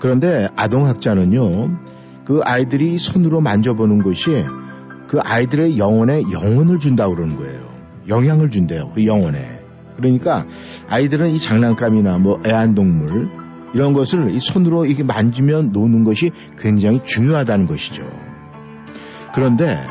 그런데 0.00 0.48
아동학자는요 0.54 1.78
그 2.24 2.40
아이들이 2.44 2.98
손으로 2.98 3.40
만져보는 3.40 4.02
것이 4.02 4.44
그 5.06 5.18
아이들의 5.18 5.78
영혼에 5.78 6.22
영혼을 6.30 6.78
준다고 6.78 7.14
그러는 7.14 7.36
거예요. 7.36 7.68
영향을 8.08 8.50
준대요. 8.50 8.92
그 8.94 9.06
영혼에. 9.06 9.57
그러니까 9.98 10.46
아이들은 10.88 11.30
이 11.30 11.38
장난감이나 11.38 12.18
뭐 12.18 12.40
애완동물 12.46 13.28
이런 13.74 13.92
것을 13.92 14.30
이 14.30 14.38
손으로 14.38 14.86
이렇게 14.86 15.02
만지면 15.02 15.72
노는 15.72 16.04
것이 16.04 16.30
굉장히 16.56 17.00
중요하다는 17.04 17.66
것이죠. 17.66 18.08
그런데 19.34 19.84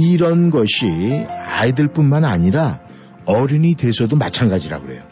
이런 0.00 0.50
것이 0.50 1.26
아이들뿐만 1.28 2.24
아니라 2.24 2.80
어른이 3.26 3.74
돼서도 3.74 4.16
마찬가지라고 4.16 4.86
그래요. 4.86 5.02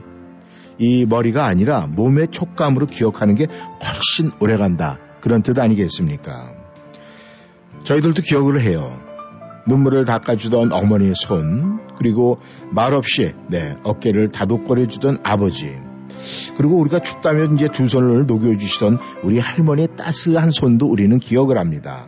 이 0.79 1.05
머리가 1.07 1.47
아니라 1.47 1.87
몸의 1.87 2.29
촉감으로 2.29 2.87
기억하는 2.87 3.35
게 3.35 3.47
훨씬 3.85 4.33
오래 4.41 4.57
간다. 4.57 4.99
그런 5.21 5.43
뜻 5.43 5.59
아니겠습니까? 5.59 6.55
저희들도 7.85 8.23
기억을 8.23 8.63
해요. 8.63 8.99
눈물을 9.67 10.05
닦아주던 10.05 10.73
어머니의 10.73 11.15
손, 11.15 11.81
그리고 11.97 12.39
말없이 12.71 13.33
네, 13.49 13.77
어깨를 13.85 14.31
다독거려주던 14.31 15.19
아버지, 15.23 15.77
그리고 16.57 16.77
우리가 16.79 17.01
춥다면 17.01 17.55
이제 17.55 17.69
두 17.69 17.87
손을 17.87 18.27
녹여주시던 18.27 18.99
우리 19.23 19.39
할머니의 19.39 19.89
따스한 19.97 20.51
손도 20.51 20.87
우리는 20.87 21.19
기억을 21.19 21.59
합니다. 21.59 22.07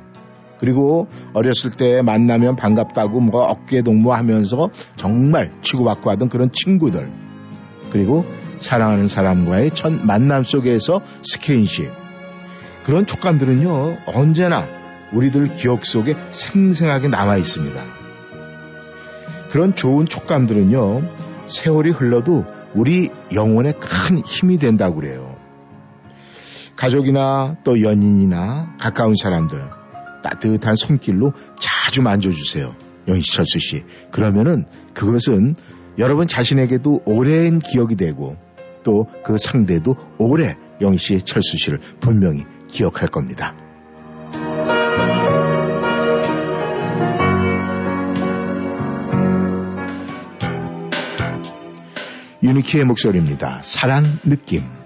그리고 0.58 1.08
어렸을 1.34 1.70
때 1.72 2.00
만나면 2.02 2.56
반갑다고 2.56 3.20
뭐 3.20 3.42
어깨 3.42 3.82
동무하면서 3.82 4.70
정말 4.96 5.52
치고받고 5.62 6.10
하던 6.10 6.28
그런 6.28 6.50
친구들. 6.52 7.10
그리고 7.90 8.24
사랑하는 8.60 9.08
사람과의 9.08 9.72
첫 9.72 9.92
만남 9.92 10.42
속에서 10.42 11.00
스케인십. 11.22 11.90
그런 12.84 13.06
촉감들은요, 13.06 13.98
언제나 14.06 14.66
우리들 15.12 15.54
기억 15.54 15.84
속에 15.86 16.14
생생하게 16.30 17.08
남아 17.08 17.36
있습니다. 17.36 17.84
그런 19.50 19.74
좋은 19.74 20.06
촉감들은요, 20.06 21.46
세월이 21.46 21.90
흘러도 21.90 22.44
우리 22.74 23.10
영혼에 23.32 23.72
큰 23.72 24.18
힘이 24.18 24.58
된다고 24.58 24.96
그래요. 24.96 25.36
가족이나 26.74 27.56
또 27.62 27.80
연인이나 27.80 28.74
가까운 28.80 29.14
사람들, 29.14 29.62
따뜻한 30.24 30.74
손길로 30.74 31.32
자주 31.60 32.02
만져주세요. 32.02 32.74
영희씨, 33.06 33.32
철수 33.32 33.58
씨. 33.60 33.84
그러면은 34.10 34.66
그것은 34.92 35.54
여러분 35.98 36.26
자신에게도 36.26 37.02
오랜 37.04 37.60
기억이 37.60 37.94
되고 37.96 38.36
또 38.82 39.06
그 39.24 39.38
상대도 39.38 39.96
오래 40.18 40.56
영희씨, 40.80 41.22
철수 41.22 41.56
씨를 41.56 41.78
분명히 42.00 42.44
기억할 42.68 43.08
겁니다. 43.08 43.56
유니키의 52.44 52.84
목소리입니다. 52.84 53.60
사랑 53.62 54.04
느낌. 54.22 54.83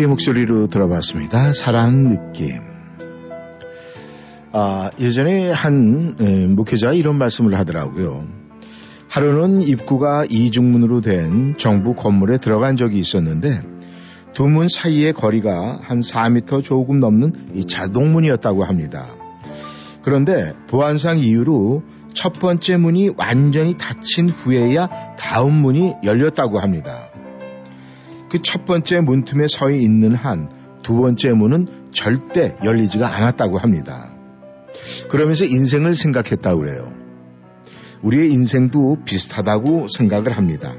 키의 0.00 0.08
목소리로 0.08 0.68
들어봤습니다. 0.68 1.52
사랑 1.52 2.08
느낌. 2.08 2.60
아, 4.50 4.90
예전에 4.98 5.50
한 5.50 6.16
에, 6.18 6.46
목회자가 6.46 6.94
이런 6.94 7.18
말씀을 7.18 7.52
하더라고요. 7.58 8.26
하루는 9.10 9.60
입구가 9.60 10.24
이중문으로 10.30 11.02
된 11.02 11.54
정부 11.58 11.94
건물에 11.94 12.38
들어간 12.38 12.78
적이 12.78 12.98
있었는데 12.98 13.62
두 14.32 14.48
문 14.48 14.68
사이의 14.68 15.12
거리가 15.12 15.80
한 15.82 16.00
4m 16.00 16.64
조금 16.64 16.98
넘는 16.98 17.50
이 17.54 17.66
자동문이었다고 17.66 18.64
합니다. 18.64 19.08
그런데 20.00 20.54
보안상 20.68 21.18
이유로 21.18 21.82
첫 22.14 22.32
번째 22.32 22.78
문이 22.78 23.10
완전히 23.18 23.74
닫힌 23.74 24.30
후에야 24.30 24.88
다음 25.18 25.52
문이 25.52 25.96
열렸다고 26.04 26.58
합니다. 26.58 27.09
그 28.30 28.38
첫 28.42 28.64
번째 28.64 29.00
문틈에 29.00 29.48
서 29.48 29.70
있는 29.70 30.14
한 30.14 30.60
두 30.82 30.96
번째 30.96 31.32
문은 31.32 31.66
절대 31.92 32.56
열리지가 32.64 33.14
않았다고 33.14 33.58
합니다. 33.58 34.10
그러면서 35.08 35.44
인생을 35.44 35.94
생각했다고 35.94 36.60
그래요. 36.60 36.92
우리의 38.02 38.32
인생도 38.32 39.04
비슷하다고 39.04 39.88
생각을 39.88 40.36
합니다. 40.36 40.74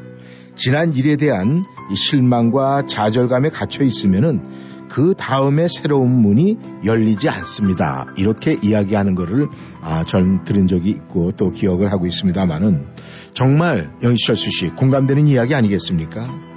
지난 0.55 0.93
일에 0.93 1.15
대한 1.17 1.63
실망과 1.95 2.83
좌절감에 2.87 3.49
갇혀 3.49 3.83
있으면은 3.83 4.41
그 4.89 5.13
다음에 5.17 5.67
새로운 5.69 6.21
문이 6.21 6.57
열리지 6.83 7.29
않습니다. 7.29 8.07
이렇게 8.17 8.57
이야기하는 8.61 9.15
것을 9.15 9.47
아, 9.81 10.03
전 10.03 10.43
들은 10.43 10.67
적이 10.67 10.89
있고 10.89 11.31
또 11.31 11.51
기억을 11.51 11.91
하고 11.91 12.05
있습니다만은 12.05 12.87
정말 13.33 13.91
영희철수 14.03 14.51
씨 14.51 14.67
공감되는 14.69 15.27
이야기 15.27 15.55
아니겠습니까? 15.55 16.50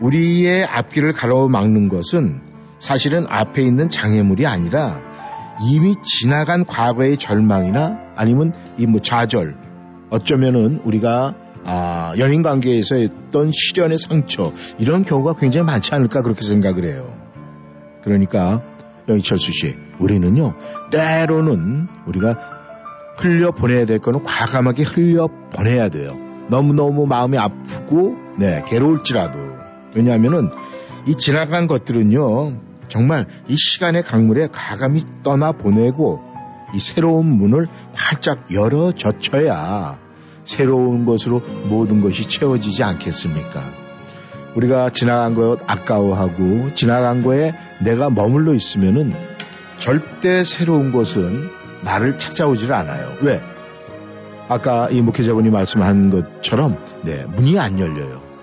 우리의 0.00 0.64
앞길을 0.64 1.12
가로막는 1.12 1.88
것은 1.88 2.40
사실은 2.78 3.26
앞에 3.28 3.62
있는 3.62 3.88
장애물이 3.88 4.46
아니라 4.46 5.00
이미 5.70 5.94
지나간 6.02 6.64
과거의 6.64 7.16
절망이나 7.16 7.98
아니면 8.16 8.52
이 8.78 8.86
뭐 8.86 9.00
좌절 9.00 9.56
어쩌면은 10.10 10.80
우리가 10.84 11.34
아, 11.64 12.12
연인 12.18 12.42
관계에서 12.42 12.96
했던 12.96 13.50
시련의 13.50 13.96
상처 13.98 14.52
이런 14.78 15.02
경우가 15.02 15.34
굉장히 15.36 15.64
많지 15.66 15.94
않을까 15.94 16.22
그렇게 16.22 16.42
생각을 16.42 16.84
해요. 16.84 17.14
그러니까 18.02 18.62
영희철수 19.08 19.52
씨 19.52 19.74
우리는요 19.98 20.54
때로는 20.90 21.88
우리가 22.06 22.38
흘려 23.16 23.52
보내야 23.52 23.86
될 23.86 23.98
거는 24.00 24.24
과감하게 24.24 24.82
흘려 24.82 25.28
보내야 25.52 25.88
돼요. 25.88 26.18
너무 26.48 26.74
너무 26.74 27.06
마음이 27.06 27.38
아프고 27.38 28.16
네 28.38 28.62
괴로울지라도 28.66 29.53
왜냐하면은 29.94 30.50
이 31.06 31.14
지나간 31.14 31.66
것들은요 31.66 32.60
정말 32.88 33.26
이 33.48 33.56
시간의 33.56 34.02
강물에 34.02 34.48
가감히 34.52 35.04
떠나 35.22 35.52
보내고 35.52 36.20
이 36.74 36.78
새로운 36.78 37.26
문을 37.26 37.68
활짝 37.92 38.52
열어 38.52 38.92
젖혀야 38.92 39.98
새로운 40.44 41.04
것으로 41.04 41.40
모든 41.64 42.00
것이 42.00 42.28
채워지지 42.28 42.84
않겠습니까? 42.84 43.62
우리가 44.54 44.90
지나간 44.90 45.34
것 45.34 45.58
아까워하고 45.66 46.74
지나간 46.74 47.22
거에 47.22 47.54
내가 47.80 48.10
머물러 48.10 48.54
있으면은 48.54 49.12
절대 49.78 50.44
새로운 50.44 50.92
것은 50.92 51.50
나를 51.82 52.18
찾아오질 52.18 52.72
않아요. 52.72 53.16
왜? 53.20 53.42
아까 54.48 54.88
이 54.90 55.00
목회자분이 55.00 55.50
말씀한 55.50 56.10
것처럼 56.10 56.78
네, 57.02 57.24
문이 57.26 57.58
안 57.58 57.78
열려요. 57.78 58.33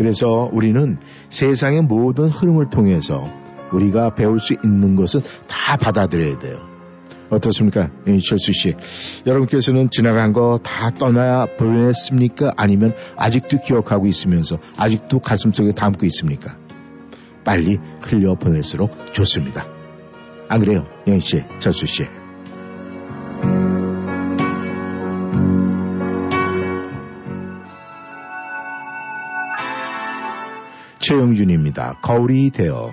그래서 0.00 0.48
우리는 0.50 0.96
세상의 1.28 1.82
모든 1.82 2.30
흐름을 2.30 2.70
통해서 2.70 3.22
우리가 3.70 4.14
배울 4.14 4.40
수 4.40 4.54
있는 4.64 4.96
것은 4.96 5.20
다 5.46 5.76
받아들여야 5.76 6.38
돼요. 6.38 6.58
어떻습니까? 7.28 7.90
이철수 8.08 8.50
씨. 8.54 8.74
여러분께서는 9.26 9.90
지나간 9.90 10.32
거 10.32 10.58
다 10.64 10.88
떠나 10.88 11.44
보냈습니까? 11.58 12.54
아니면 12.56 12.94
아직도 13.18 13.58
기억하고 13.60 14.06
있으면서 14.06 14.56
아직도 14.78 15.20
가슴속에 15.20 15.72
담고 15.72 16.06
있습니까? 16.06 16.56
빨리 17.44 17.76
흘려 18.00 18.36
보낼수록 18.36 19.12
좋습니다. 19.12 19.66
안 20.48 20.60
그래요? 20.60 20.86
영희 21.06 21.20
씨, 21.20 21.44
철수 21.58 21.84
씨. 21.84 22.04
최영준입니다. 31.10 31.98
거울이 32.02 32.50
되어. 32.50 32.92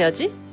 야지. 0.00 0.45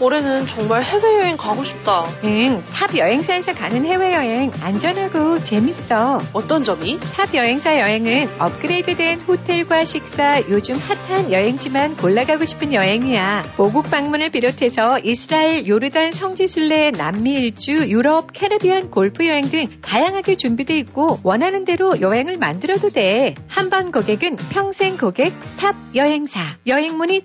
올해는 0.00 0.46
정말 0.46 0.82
해외여행 0.82 1.36
가고 1.36 1.64
싶다. 1.64 2.04
응, 2.24 2.62
탑 2.72 2.96
여행사에서 2.96 3.52
가는 3.52 3.84
해외여행 3.84 4.52
안전하고 4.62 5.38
재밌어. 5.38 6.18
어떤 6.32 6.62
점이? 6.62 7.00
탑 7.14 7.34
여행사 7.34 7.78
여행은 7.78 8.28
업그레이드된 8.38 9.20
호텔과 9.20 9.84
식사, 9.84 10.40
요즘 10.48 10.76
핫한 10.76 11.32
여행지만 11.32 11.96
골라가고 11.96 12.44
싶은 12.44 12.72
여행이야. 12.72 13.54
모국 13.56 13.90
방문을 13.90 14.30
비롯해서 14.30 15.00
이스라엘, 15.00 15.66
요르단, 15.66 16.12
성지순례, 16.12 16.92
남미 16.92 17.32
일주, 17.34 17.72
유럽, 17.72 18.32
캐리비안 18.32 18.90
골프 18.90 19.26
여행 19.26 19.42
등 19.42 19.66
다양하게 19.82 20.36
준비돼 20.36 20.78
있고 20.78 21.18
원하는 21.24 21.64
대로 21.64 22.00
여행을 22.00 22.36
만들어도 22.36 22.90
돼. 22.90 23.34
한 23.48 23.68
번 23.68 23.92
고객은 23.92 24.36
평생 24.50 24.96
고객 24.96 25.34
탑 25.58 25.74
여행사. 25.94 26.40
여행 26.66 26.96
문의 26.96 27.22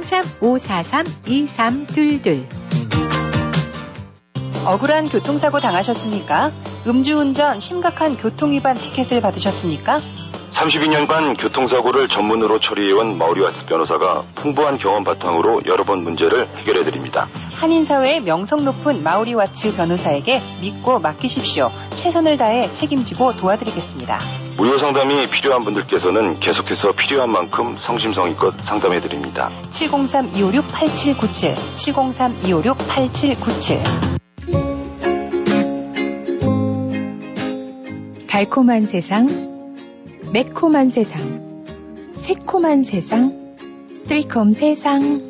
703-256-0606 0.00 1.02
703-543-2322 1.26 2.46
억울한 4.64 5.08
교통사고 5.08 5.58
당하셨습니까? 5.60 6.50
음주운전 6.86 7.58
심각한 7.60 8.16
교통위반 8.16 8.76
티켓을 8.76 9.20
받으셨습니까? 9.20 10.00
32년간 10.52 11.40
교통사고를 11.40 12.08
전문으로 12.08 12.60
처리해온 12.60 13.18
마우리와츠 13.18 13.66
변호사가 13.66 14.22
풍부한 14.34 14.78
경험 14.78 15.04
바탕으로 15.04 15.60
여러 15.66 15.84
번 15.84 16.02
문제를 16.04 16.48
해결해드립니다. 16.58 17.28
한인사회의 17.54 18.20
명성 18.20 18.64
높은 18.64 19.02
마우리와츠 19.02 19.74
변호사에게 19.76 20.40
믿고 20.60 21.00
맡기십시오. 21.00 21.70
최선을 21.94 22.36
다해 22.36 22.72
책임지고 22.72 23.32
도와드리겠습니다. 23.32 24.20
무료 24.56 24.78
상담이 24.78 25.26
필요한 25.28 25.64
분들께서는 25.64 26.38
계속해서 26.38 26.92
필요한 26.92 27.32
만큼 27.32 27.76
성심성의껏 27.78 28.60
상담해드립니다. 28.60 29.50
703-256-8797 29.70 31.56
703-256-8797 31.76 33.82
달콤한 38.28 38.86
세상, 38.86 39.51
매콤한 40.32 40.88
세상, 40.88 41.62
새콤한 42.14 42.84
세상, 42.84 43.54
트리콤 44.06 44.52
세상. 44.52 45.20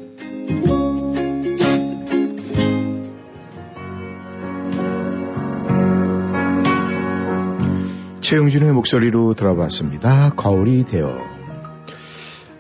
최영준의 8.21 8.71
목소리로 8.71 9.35
들어봤습니다. 9.35 10.31
거울이 10.37 10.85
되어. 10.85 11.19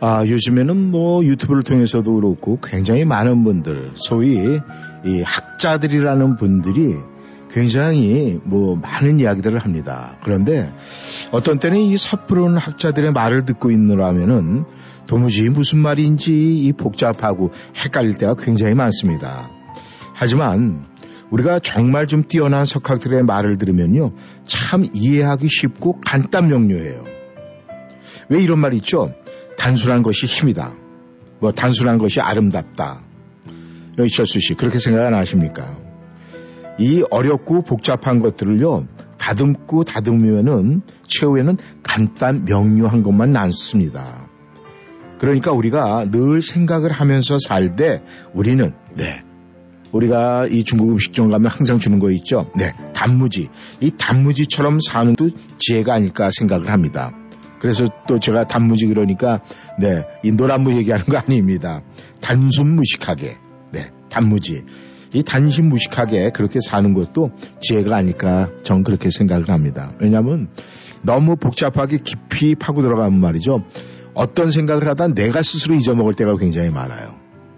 아, 0.00 0.26
요즘에는 0.26 0.90
뭐 0.90 1.24
유튜브를 1.24 1.62
통해서도 1.62 2.12
그렇고 2.12 2.58
굉장히 2.60 3.04
많은 3.04 3.44
분들, 3.44 3.92
소위 3.94 4.58
이 5.04 5.22
학자들이라는 5.22 6.34
분들이 6.34 6.96
굉장히 7.52 8.40
뭐 8.42 8.74
많은 8.74 9.20
이야기들을 9.20 9.58
합니다. 9.58 10.16
그런데 10.24 10.72
어떤 11.32 11.58
때는 11.58 11.78
이 11.78 11.96
섣부른 11.96 12.56
학자들의 12.56 13.12
말을 13.12 13.46
듣고 13.46 13.70
있느라면은 13.70 14.64
도무지 15.06 15.48
무슨 15.48 15.78
말인지 15.78 16.32
이 16.32 16.72
복잡하고 16.72 17.50
헷갈릴 17.74 18.18
때가 18.18 18.34
굉장히 18.34 18.74
많습니다. 18.74 19.50
하지만 20.12 20.86
우리가 21.30 21.58
정말 21.58 22.06
좀 22.06 22.24
뛰어난 22.24 22.66
석학들의 22.66 23.22
말을 23.24 23.56
들으면요. 23.56 24.12
참 24.42 24.86
이해하기 24.92 25.48
쉽고 25.50 26.00
간단 26.06 26.48
명료해요. 26.48 27.04
왜 28.28 28.42
이런 28.42 28.60
말 28.60 28.74
있죠? 28.74 29.14
단순한 29.56 30.02
것이 30.02 30.26
힘이다. 30.26 30.74
뭐 31.40 31.52
단순한 31.52 31.96
것이 31.96 32.20
아름답다. 32.20 33.02
이철수 34.04 34.38
씨 34.40 34.54
그렇게 34.54 34.78
생각 34.78 35.06
안 35.06 35.14
하십니까? 35.14 35.78
이 36.78 37.02
어렵고 37.10 37.62
복잡한 37.62 38.20
것들을요. 38.20 38.86
다듬고 39.22 39.84
다듬으면은 39.84 40.82
최후에는 41.06 41.56
간단 41.84 42.44
명료한 42.44 43.04
것만 43.04 43.30
남습니다. 43.30 44.28
그러니까 45.20 45.52
우리가 45.52 46.10
늘 46.10 46.42
생각을 46.42 46.90
하면서 46.90 47.38
살 47.38 47.76
때 47.76 48.02
우리는 48.34 48.72
네 48.96 49.22
우리가 49.92 50.46
이 50.50 50.64
중국 50.64 50.90
음식점 50.90 51.28
가면 51.30 51.48
항상 51.50 51.78
주는 51.78 52.00
거 52.00 52.10
있죠. 52.10 52.50
네, 52.56 52.72
단무지. 52.94 53.48
이 53.80 53.92
단무지처럼 53.96 54.80
사는 54.80 55.14
도 55.14 55.30
지혜가 55.58 55.94
아닐까 55.94 56.30
생각을 56.32 56.70
합니다. 56.70 57.12
그래서 57.60 57.86
또 58.08 58.18
제가 58.18 58.48
단무지 58.48 58.86
그러니까 58.86 59.40
네, 59.78 60.04
이 60.24 60.32
노란무 60.32 60.72
얘기하는 60.74 61.04
거 61.06 61.18
아닙니다. 61.18 61.82
단순 62.20 62.74
무식하게. 62.74 63.36
네, 63.72 63.90
단무지. 64.10 64.64
이 65.12 65.22
단신무식하게 65.22 66.30
그렇게 66.30 66.58
사는 66.60 66.94
것도 66.94 67.30
지혜가 67.60 67.96
아닐까 67.96 68.48
전 68.62 68.82
그렇게 68.82 69.10
생각을 69.10 69.48
합니다. 69.50 69.92
왜냐하면 70.00 70.48
너무 71.02 71.36
복잡하게 71.36 71.98
깊이 71.98 72.54
파고 72.54 72.82
들어가면 72.82 73.20
말이죠. 73.20 73.64
어떤 74.14 74.50
생각을 74.50 74.86
하다 74.88 75.08
내가 75.08 75.42
스스로 75.42 75.74
잊어먹을 75.74 76.14
때가 76.14 76.36
굉장히 76.36 76.70
많아요. 76.70 77.14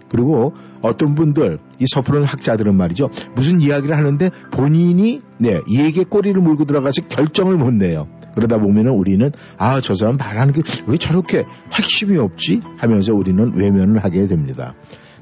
그리고 0.09 0.53
어떤 0.81 1.15
분들 1.15 1.57
이 1.79 1.85
섣부른 1.87 2.23
학자들은 2.23 2.75
말이죠 2.75 3.09
무슨 3.35 3.59
이야기를 3.59 3.97
하는데 3.97 4.29
본인이 4.51 5.21
네 5.39 5.59
이에게 5.67 6.03
꼬리를 6.03 6.39
물고 6.39 6.65
들어가서 6.65 7.07
결정을 7.09 7.57
못 7.57 7.73
내요 7.73 8.07
그러다 8.35 8.59
보면은 8.59 8.91
우리는 8.93 9.31
아 9.57 9.81
저 9.81 9.95
사람 9.95 10.17
말하는 10.17 10.53
게 10.53 10.61
왜 10.87 10.97
저렇게 10.97 11.45
핵심이 11.73 12.17
없지 12.17 12.61
하면서 12.77 13.13
우리는 13.13 13.57
외면을 13.57 13.97
하게 14.03 14.27
됩니다 14.27 14.75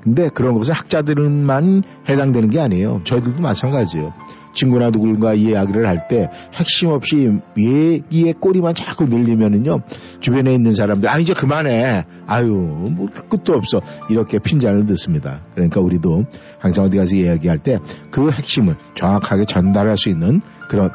근데 0.04 0.28
그런 0.28 0.54
것은 0.58 0.74
학자들만 0.74 1.84
해당되는 2.10 2.50
게 2.50 2.60
아니에요. 2.60 3.02
저희들도 3.06 3.40
마찬가지예요. 3.42 4.14
친구나 4.54 4.90
누굴과 4.92 5.34
이야기를 5.36 5.88
할 5.88 6.08
때 6.10 6.30
핵심 6.54 6.90
없이 6.90 7.30
얘기의 7.58 8.34
꼬리만 8.40 8.76
자꾸 8.76 9.06
늘리면은요 9.06 9.80
주변에 10.20 10.54
있는 10.54 10.74
사람들 10.74 11.10
아 11.10 11.18
이제 11.20 11.34
그만해. 11.34 12.04
아유 12.28 12.52
뭐 12.52 13.08
끝도 13.30 13.54
없어. 13.54 13.82
이렇게 14.10 14.40
핀잔을 14.40 14.86
듣습니다. 14.88 15.42
그러니까 15.56 15.80
우리도 15.80 16.26
항상 16.60 16.86
어디 16.86 16.98
가서 16.98 17.16
이야기할 17.16 17.58
때 17.60 17.78
그 18.12 18.30
핵심을 18.30 18.76
정확하게 18.96 19.46
전달할 19.46 19.98
수 19.98 20.10
있는 20.10 20.42
그런 20.70 20.92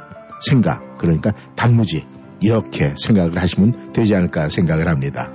생각 0.46 0.98
그러니까 0.98 1.32
단무지 1.56 2.04
이렇게 2.40 2.94
생각을 2.96 3.38
하시면 3.38 3.92
되지 3.92 4.14
않을까 4.14 4.48
생각을 4.50 4.88
합니다. 4.88 5.32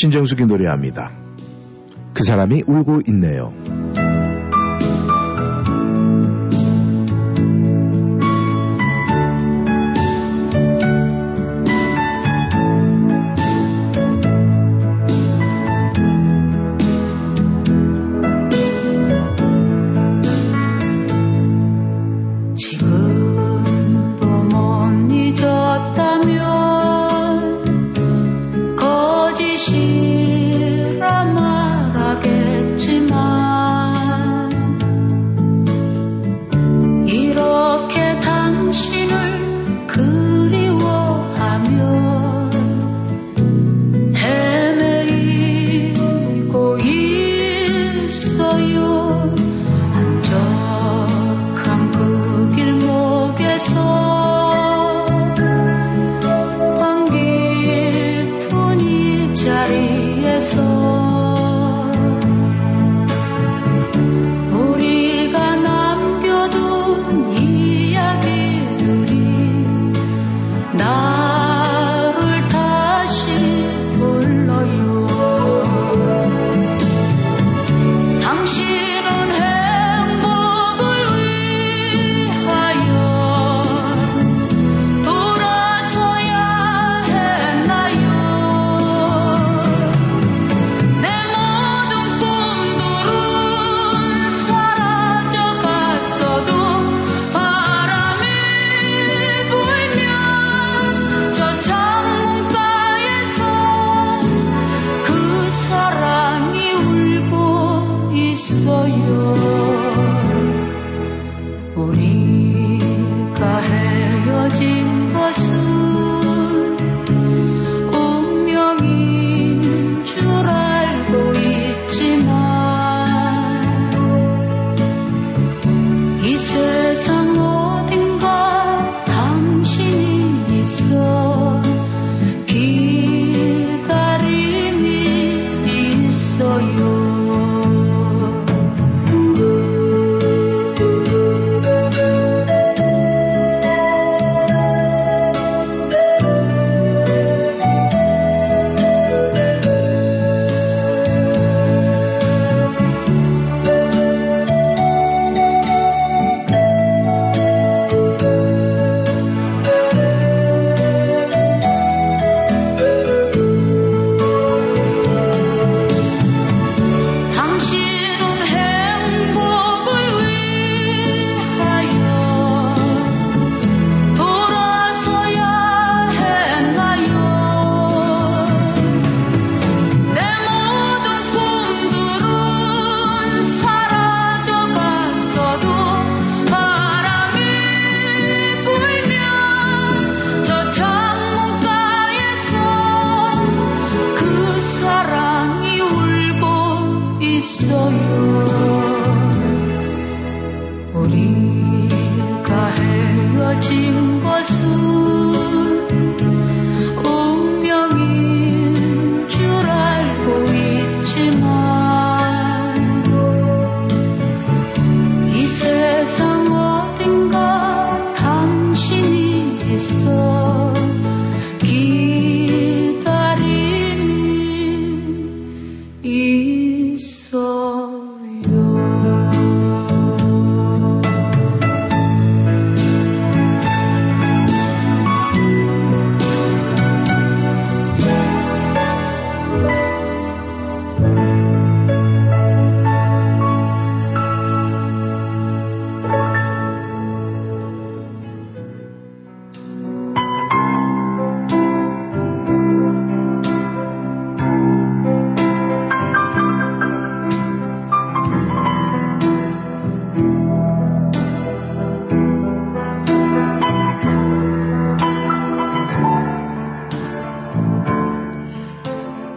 신정숙이 0.00 0.46
노래합니다. 0.46 1.12
그 2.14 2.24
사람이 2.24 2.64
울고 2.66 3.02
있네요. 3.08 3.52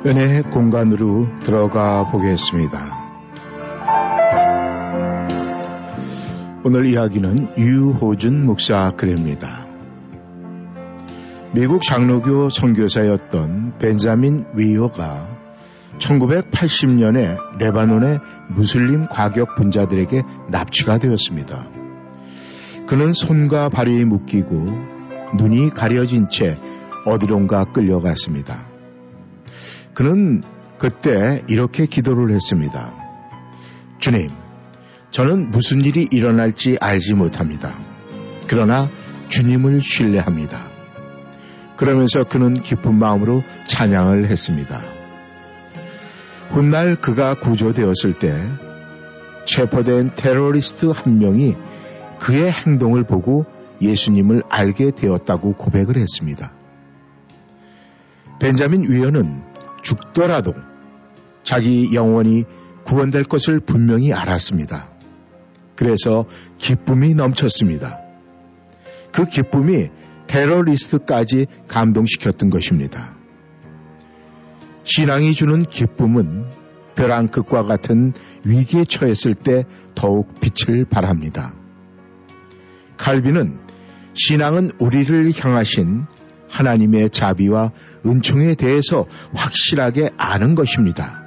은혜의 0.05 0.43
공간으로 0.43 1.29
들어가 1.43 2.05
보겠습니다. 2.11 2.77
오늘 6.65 6.87
이야기는 6.87 7.57
유호준 7.57 8.45
목사 8.45 8.91
글입니다. 8.97 9.65
미국 11.53 11.83
장로교 11.83 12.49
선교사였던 12.49 13.77
벤자민 13.77 14.45
위어가 14.55 15.29
1980년에 15.99 17.37
레바논의 17.59 18.19
무슬림 18.49 19.07
과격 19.07 19.55
분자들에게 19.55 20.21
납치가 20.49 20.97
되었습니다. 20.97 21.65
그는 22.87 23.13
손과 23.13 23.69
발이 23.69 24.03
묶이고 24.03 24.65
눈이 25.37 25.69
가려진 25.69 26.27
채 26.27 26.57
어디론가 27.05 27.71
끌려갔습니다. 27.71 28.72
그는 29.93 30.43
그때 30.77 31.43
이렇게 31.47 31.85
기도를 31.85 32.33
했습니다. 32.33 32.93
주님, 33.99 34.29
저는 35.11 35.51
무슨 35.51 35.81
일이 35.81 36.07
일어날지 36.11 36.77
알지 36.81 37.13
못합니다. 37.13 37.77
그러나 38.47 38.89
주님을 39.29 39.81
신뢰합니다. 39.81 40.73
그러면서 41.75 42.23
그는 42.23 42.53
기쁜 42.53 42.95
마음으로 42.95 43.43
찬양을 43.65 44.25
했습니다. 44.25 44.81
훗날 46.49 46.95
그가 46.95 47.35
구조되었을 47.35 48.13
때 48.19 48.35
체포된 49.45 50.11
테러리스트 50.15 50.87
한 50.87 51.19
명이 51.19 51.55
그의 52.19 52.51
행동을 52.51 53.03
보고 53.03 53.45
예수님을 53.81 54.43
알게 54.49 54.91
되었다고 54.91 55.55
고백을 55.55 55.97
했습니다. 55.97 56.53
벤자민 58.39 58.89
위원은 58.89 59.52
죽더라도 59.83 60.53
자기 61.43 61.93
영혼이 61.93 62.45
구원될 62.85 63.25
것을 63.25 63.59
분명히 63.59 64.11
알았습니다. 64.11 64.89
그래서 65.75 66.25
기쁨이 66.57 67.13
넘쳤습니다. 67.13 67.99
그 69.11 69.25
기쁨이 69.25 69.89
테러리스트까지 70.27 71.45
감동시켰던 71.67 72.49
것입니다. 72.49 73.15
신앙이 74.83 75.33
주는 75.33 75.63
기쁨은 75.63 76.45
벼랑 76.95 77.27
끝과 77.27 77.63
같은 77.63 78.13
위기에 78.43 78.83
처했을 78.83 79.33
때 79.33 79.63
더욱 79.95 80.33
빛을 80.39 80.85
발합니다. 80.85 81.53
칼빈은 82.97 83.59
신앙은 84.13 84.71
우리를 84.79 85.31
향하신 85.37 86.05
하나님의 86.49 87.09
자비와 87.09 87.71
은총에 88.05 88.55
대해서 88.55 89.05
확실하게 89.33 90.11
아는 90.17 90.55
것입니다. 90.55 91.23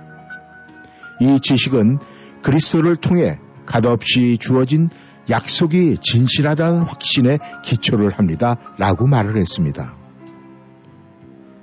이 1.21 1.41
지식은 1.41 1.99
그리스도를 2.43 2.97
통해 2.97 3.39
갓없이 3.65 4.39
주어진 4.39 4.89
약속이 5.29 5.99
진실하다는 6.01 6.83
확신에 6.83 7.39
기초를 7.65 8.11
합니다. 8.11 8.57
라고 8.79 9.07
말을 9.07 9.39
했습니다. 9.39 9.97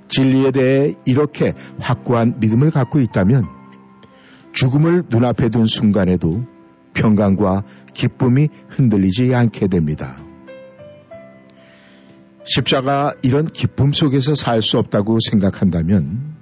진리에 0.08 0.50
대해 0.50 0.94
이렇게 1.06 1.54
확고한 1.80 2.38
믿음을 2.40 2.70
갖고 2.70 3.00
있다면 3.00 3.46
죽음을 4.52 5.04
눈앞에 5.08 5.48
둔 5.48 5.66
순간에도 5.66 6.44
평강과 6.92 7.62
기쁨이 7.94 8.48
흔들리지 8.68 9.34
않게 9.34 9.68
됩니다. 9.68 10.16
십자가 12.44 13.14
이런 13.22 13.46
기쁨 13.46 13.92
속에서 13.92 14.34
살 14.34 14.60
수 14.62 14.78
없다고 14.78 15.18
생각한다면 15.30 16.34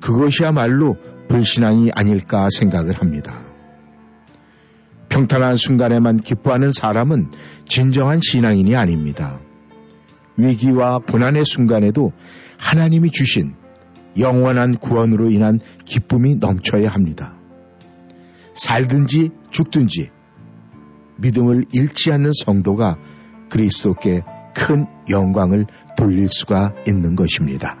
그것이야말로 0.00 0.96
불신앙이 1.28 1.90
아닐까 1.94 2.48
생각을 2.50 3.00
합니다. 3.00 3.42
평탄한 5.08 5.56
순간에만 5.56 6.20
기뻐하는 6.20 6.72
사람은 6.72 7.30
진정한 7.66 8.20
신앙인이 8.22 8.74
아닙니다. 8.76 9.38
위기와 10.36 10.98
고난의 10.98 11.44
순간에도 11.46 12.12
하나님이 12.58 13.10
주신 13.10 13.54
영원한 14.18 14.76
구원으로 14.76 15.30
인한 15.30 15.60
기쁨이 15.84 16.36
넘쳐야 16.36 16.90
합니다. 16.90 17.34
살든지 18.54 19.30
죽든지 19.50 20.10
믿음을 21.16 21.64
잃지 21.72 22.12
않는 22.12 22.30
성도가 22.44 22.98
그리스도께 23.50 24.22
큰 24.54 24.86
영광을 25.10 25.66
돌릴 25.96 26.28
수가 26.28 26.72
있는 26.86 27.14
것입니다. 27.14 27.76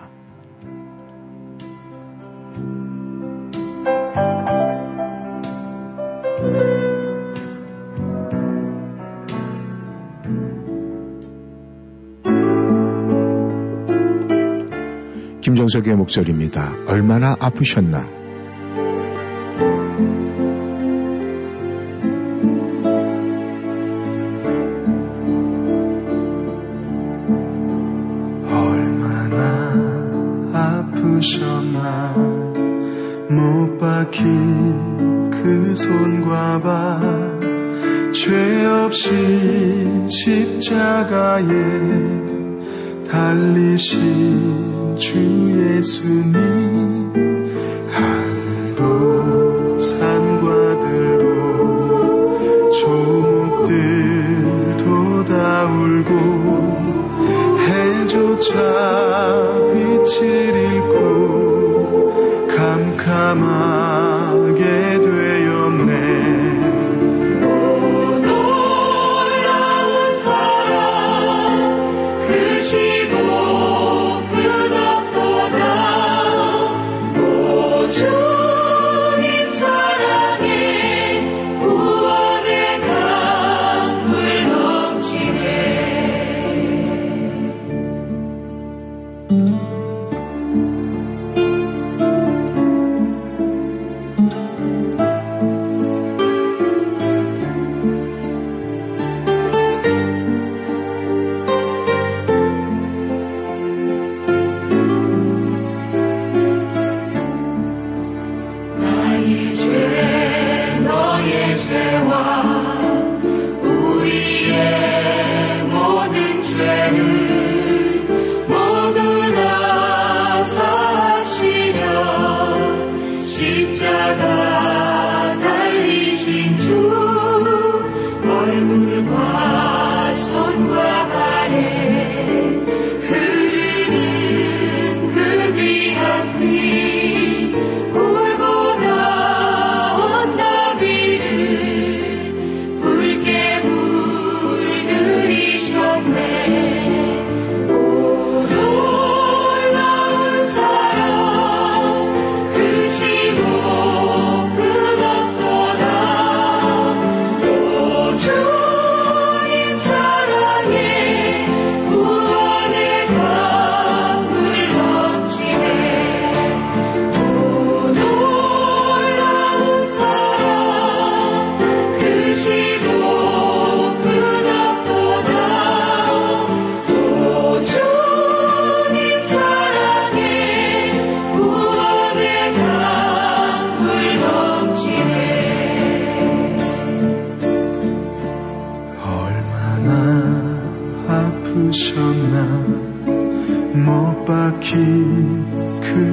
김정석의 15.40 15.94
목소리입니다. 15.96 16.72
얼마나 16.88 17.36
아프셨나? 17.38 18.23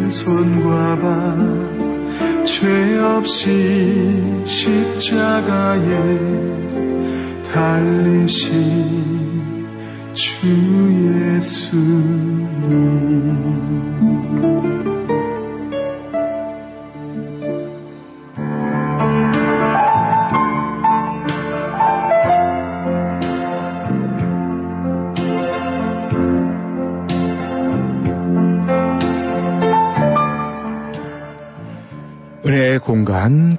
손과 0.09 0.99
발 0.99 1.71
죄 2.43 2.97
없이 2.99 4.43
십자가에 4.45 5.87
달리신 7.43 8.51
주 10.13 10.47
예수님 11.37 11.71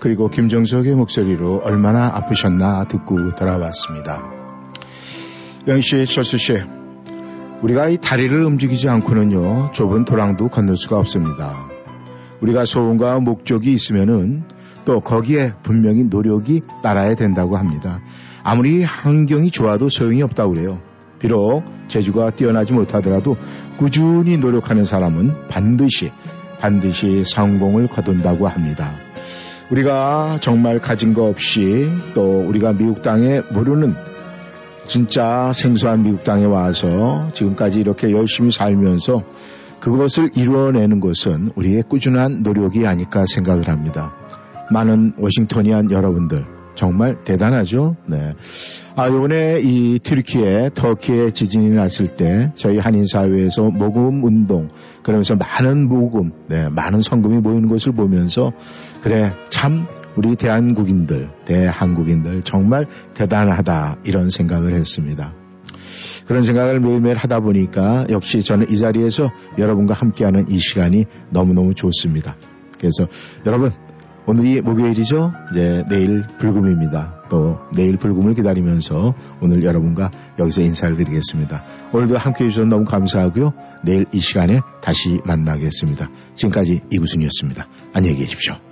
그리고 0.03 0.29
김정석의 0.29 0.97
목소리로 0.97 1.61
얼마나 1.63 2.09
아프셨나 2.09 2.87
듣고 2.89 3.37
돌아왔습니다. 3.37 4.21
영씨, 5.69 6.07
철수 6.07 6.39
씨, 6.39 6.55
우리가 7.63 7.89
이 7.89 7.99
다리를 7.99 8.45
움직이지 8.45 8.89
않고는요 8.89 9.71
좁은 9.71 10.05
도랑도 10.05 10.49
건널 10.49 10.75
수가 10.75 10.99
없습니다. 10.99 11.69
우리가 12.41 12.65
소원과 12.65 13.21
목적이 13.21 13.75
있으면은 13.75 14.43
또 14.85 14.99
거기에 14.99 15.53
분명히 15.63 16.03
노력이 16.03 16.63
따라야 16.83 17.15
된다고 17.15 17.57
합니다. 17.57 18.01
아무리 18.43 18.83
환경이 18.83 19.53
좋아도 19.53 19.89
소용이 19.89 20.21
없다고 20.23 20.55
그래요. 20.55 20.81
비록 21.21 21.63
재주가 21.87 22.31
뛰어나지 22.31 22.73
못하더라도 22.73 23.37
꾸준히 23.77 24.37
노력하는 24.37 24.83
사람은 24.83 25.47
반드시 25.47 26.11
반드시 26.59 27.23
성공을 27.25 27.87
거둔다고 27.87 28.49
합니다. 28.49 29.02
우리가 29.73 30.37
정말 30.43 30.81
가진 30.81 31.15
거 31.15 31.25
없이 31.25 31.89
또 32.13 32.41
우리가 32.47 32.75
미국 32.75 33.01
땅에 33.01 33.41
모르는 33.55 33.95
진짜 34.87 35.51
생소한 35.55 36.03
미국 36.03 36.25
땅에 36.25 36.45
와서 36.45 37.31
지금까지 37.33 37.81
이렇게 37.81 38.11
열심히 38.11 38.51
살면서 38.51 39.23
그것을 39.81 40.31
이루어내는 40.37 41.01
것은 41.01 41.53
우리의 41.57 41.85
꾸준한 41.85 42.43
노력이 42.43 42.87
아닐까 42.87 43.25
생각을 43.27 43.69
합니다. 43.69 44.13
많은 44.71 45.15
워싱턴이한 45.17 45.91
여러분들 45.91 46.45
정말 46.75 47.21
대단하죠. 47.21 47.97
네. 48.07 48.35
아, 48.97 49.09
이번에 49.09 49.59
이 49.63 49.99
튀르키예, 49.99 50.71
터키에 50.75 51.31
지진이 51.31 51.71
났을 51.71 52.07
때 52.07 52.51
저희 52.55 52.79
한인 52.79 53.05
사회에서 53.05 53.71
모금 53.71 54.25
운동, 54.25 54.69
그러면서 55.03 55.35
많은 55.35 55.89
모금, 55.89 56.33
네, 56.49 56.69
많은 56.69 57.01
성금이 57.01 57.39
모이는 57.39 57.69
것을 57.69 57.93
보면서 57.93 58.53
그래, 59.03 59.33
참 59.49 59.87
우리 60.17 60.37
대한국인들, 60.37 61.31
대한국인들 61.45 62.43
정말 62.43 62.87
대단하다 63.15 63.97
이런 64.05 64.31
생각을 64.31 64.75
했습니다. 64.75 65.35
그런 66.27 66.43
생각을 66.43 66.81
매일매일 66.81 67.17
하다 67.17 67.41
보니까 67.41 68.07
역시 68.11 68.41
저는 68.41 68.69
이 68.71 68.77
자리에서 68.79 69.31
여러분과 69.59 69.95
함께하는 69.95 70.49
이 70.49 70.59
시간이 70.59 71.07
너무너무 71.31 71.75
좋습니다. 71.75 72.37
그래서 72.79 73.09
여러분 73.45 73.71
오늘이 74.25 74.61
목요일이죠. 74.61 75.33
이제 75.51 75.85
내일 75.89 76.23
불금입니다. 76.39 77.25
또 77.29 77.59
내일 77.75 77.97
불금을 77.97 78.35
기다리면서 78.35 79.15
오늘 79.41 79.65
여러분과 79.65 80.11
여기서 80.39 80.63
인사를 80.63 80.97
드리겠습니다. 80.97 81.65
오늘도 81.93 82.19
함께 82.19 82.45
해 82.45 82.49
주셔서 82.49 82.69
너무 82.69 82.85
감사하고요. 82.85 83.53
내일 83.83 84.07
이 84.13 84.21
시간에 84.21 84.61
다시 84.81 85.19
만나겠습니다. 85.25 86.09
지금까지 86.35 86.83
이구순이었습니다. 86.91 87.67
안녕히 87.95 88.17
계십시오. 88.17 88.72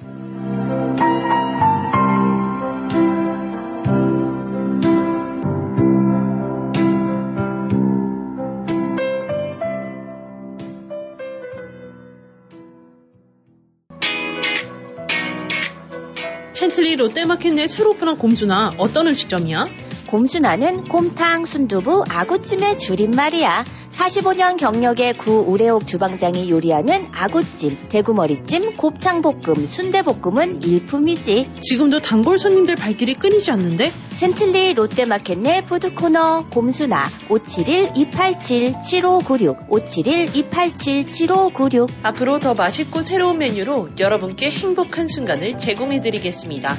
롯데마켓 17.00 17.54
내 17.54 17.66
새로 17.66 17.92
오픈한 17.92 18.18
곰수나 18.18 18.74
어떤 18.76 19.06
음식점이야? 19.06 19.66
곰순아는 20.08 20.84
곰탕, 20.84 21.46
순두부, 21.46 22.04
아구찜의 22.10 22.76
줄임말이야. 22.76 23.64
45년 24.00 24.56
경력의 24.56 25.18
구 25.18 25.44
우레옥 25.46 25.86
주방장이 25.86 26.50
요리하는 26.50 27.08
아구찜, 27.12 27.88
대구머리찜, 27.90 28.76
곱창볶음, 28.76 29.66
순대볶음은 29.66 30.62
일품이지. 30.62 31.50
지금도 31.60 32.00
단골 32.00 32.38
손님들 32.38 32.76
발길이 32.76 33.16
끊이지 33.16 33.50
않는데? 33.50 33.92
젠틀리 34.16 34.72
롯데마켓 34.72 35.40
내 35.40 35.60
푸드코너 35.60 36.46
곰순아 36.50 37.10
571-287-7596 37.28 39.68
571-287-7596 39.68 41.90
앞으로 42.02 42.38
더 42.38 42.54
맛있고 42.54 43.02
새로운 43.02 43.36
메뉴로 43.36 43.90
여러분께 43.98 44.50
행복한 44.50 45.08
순간을 45.08 45.58
제공해드리겠습니다. 45.58 46.78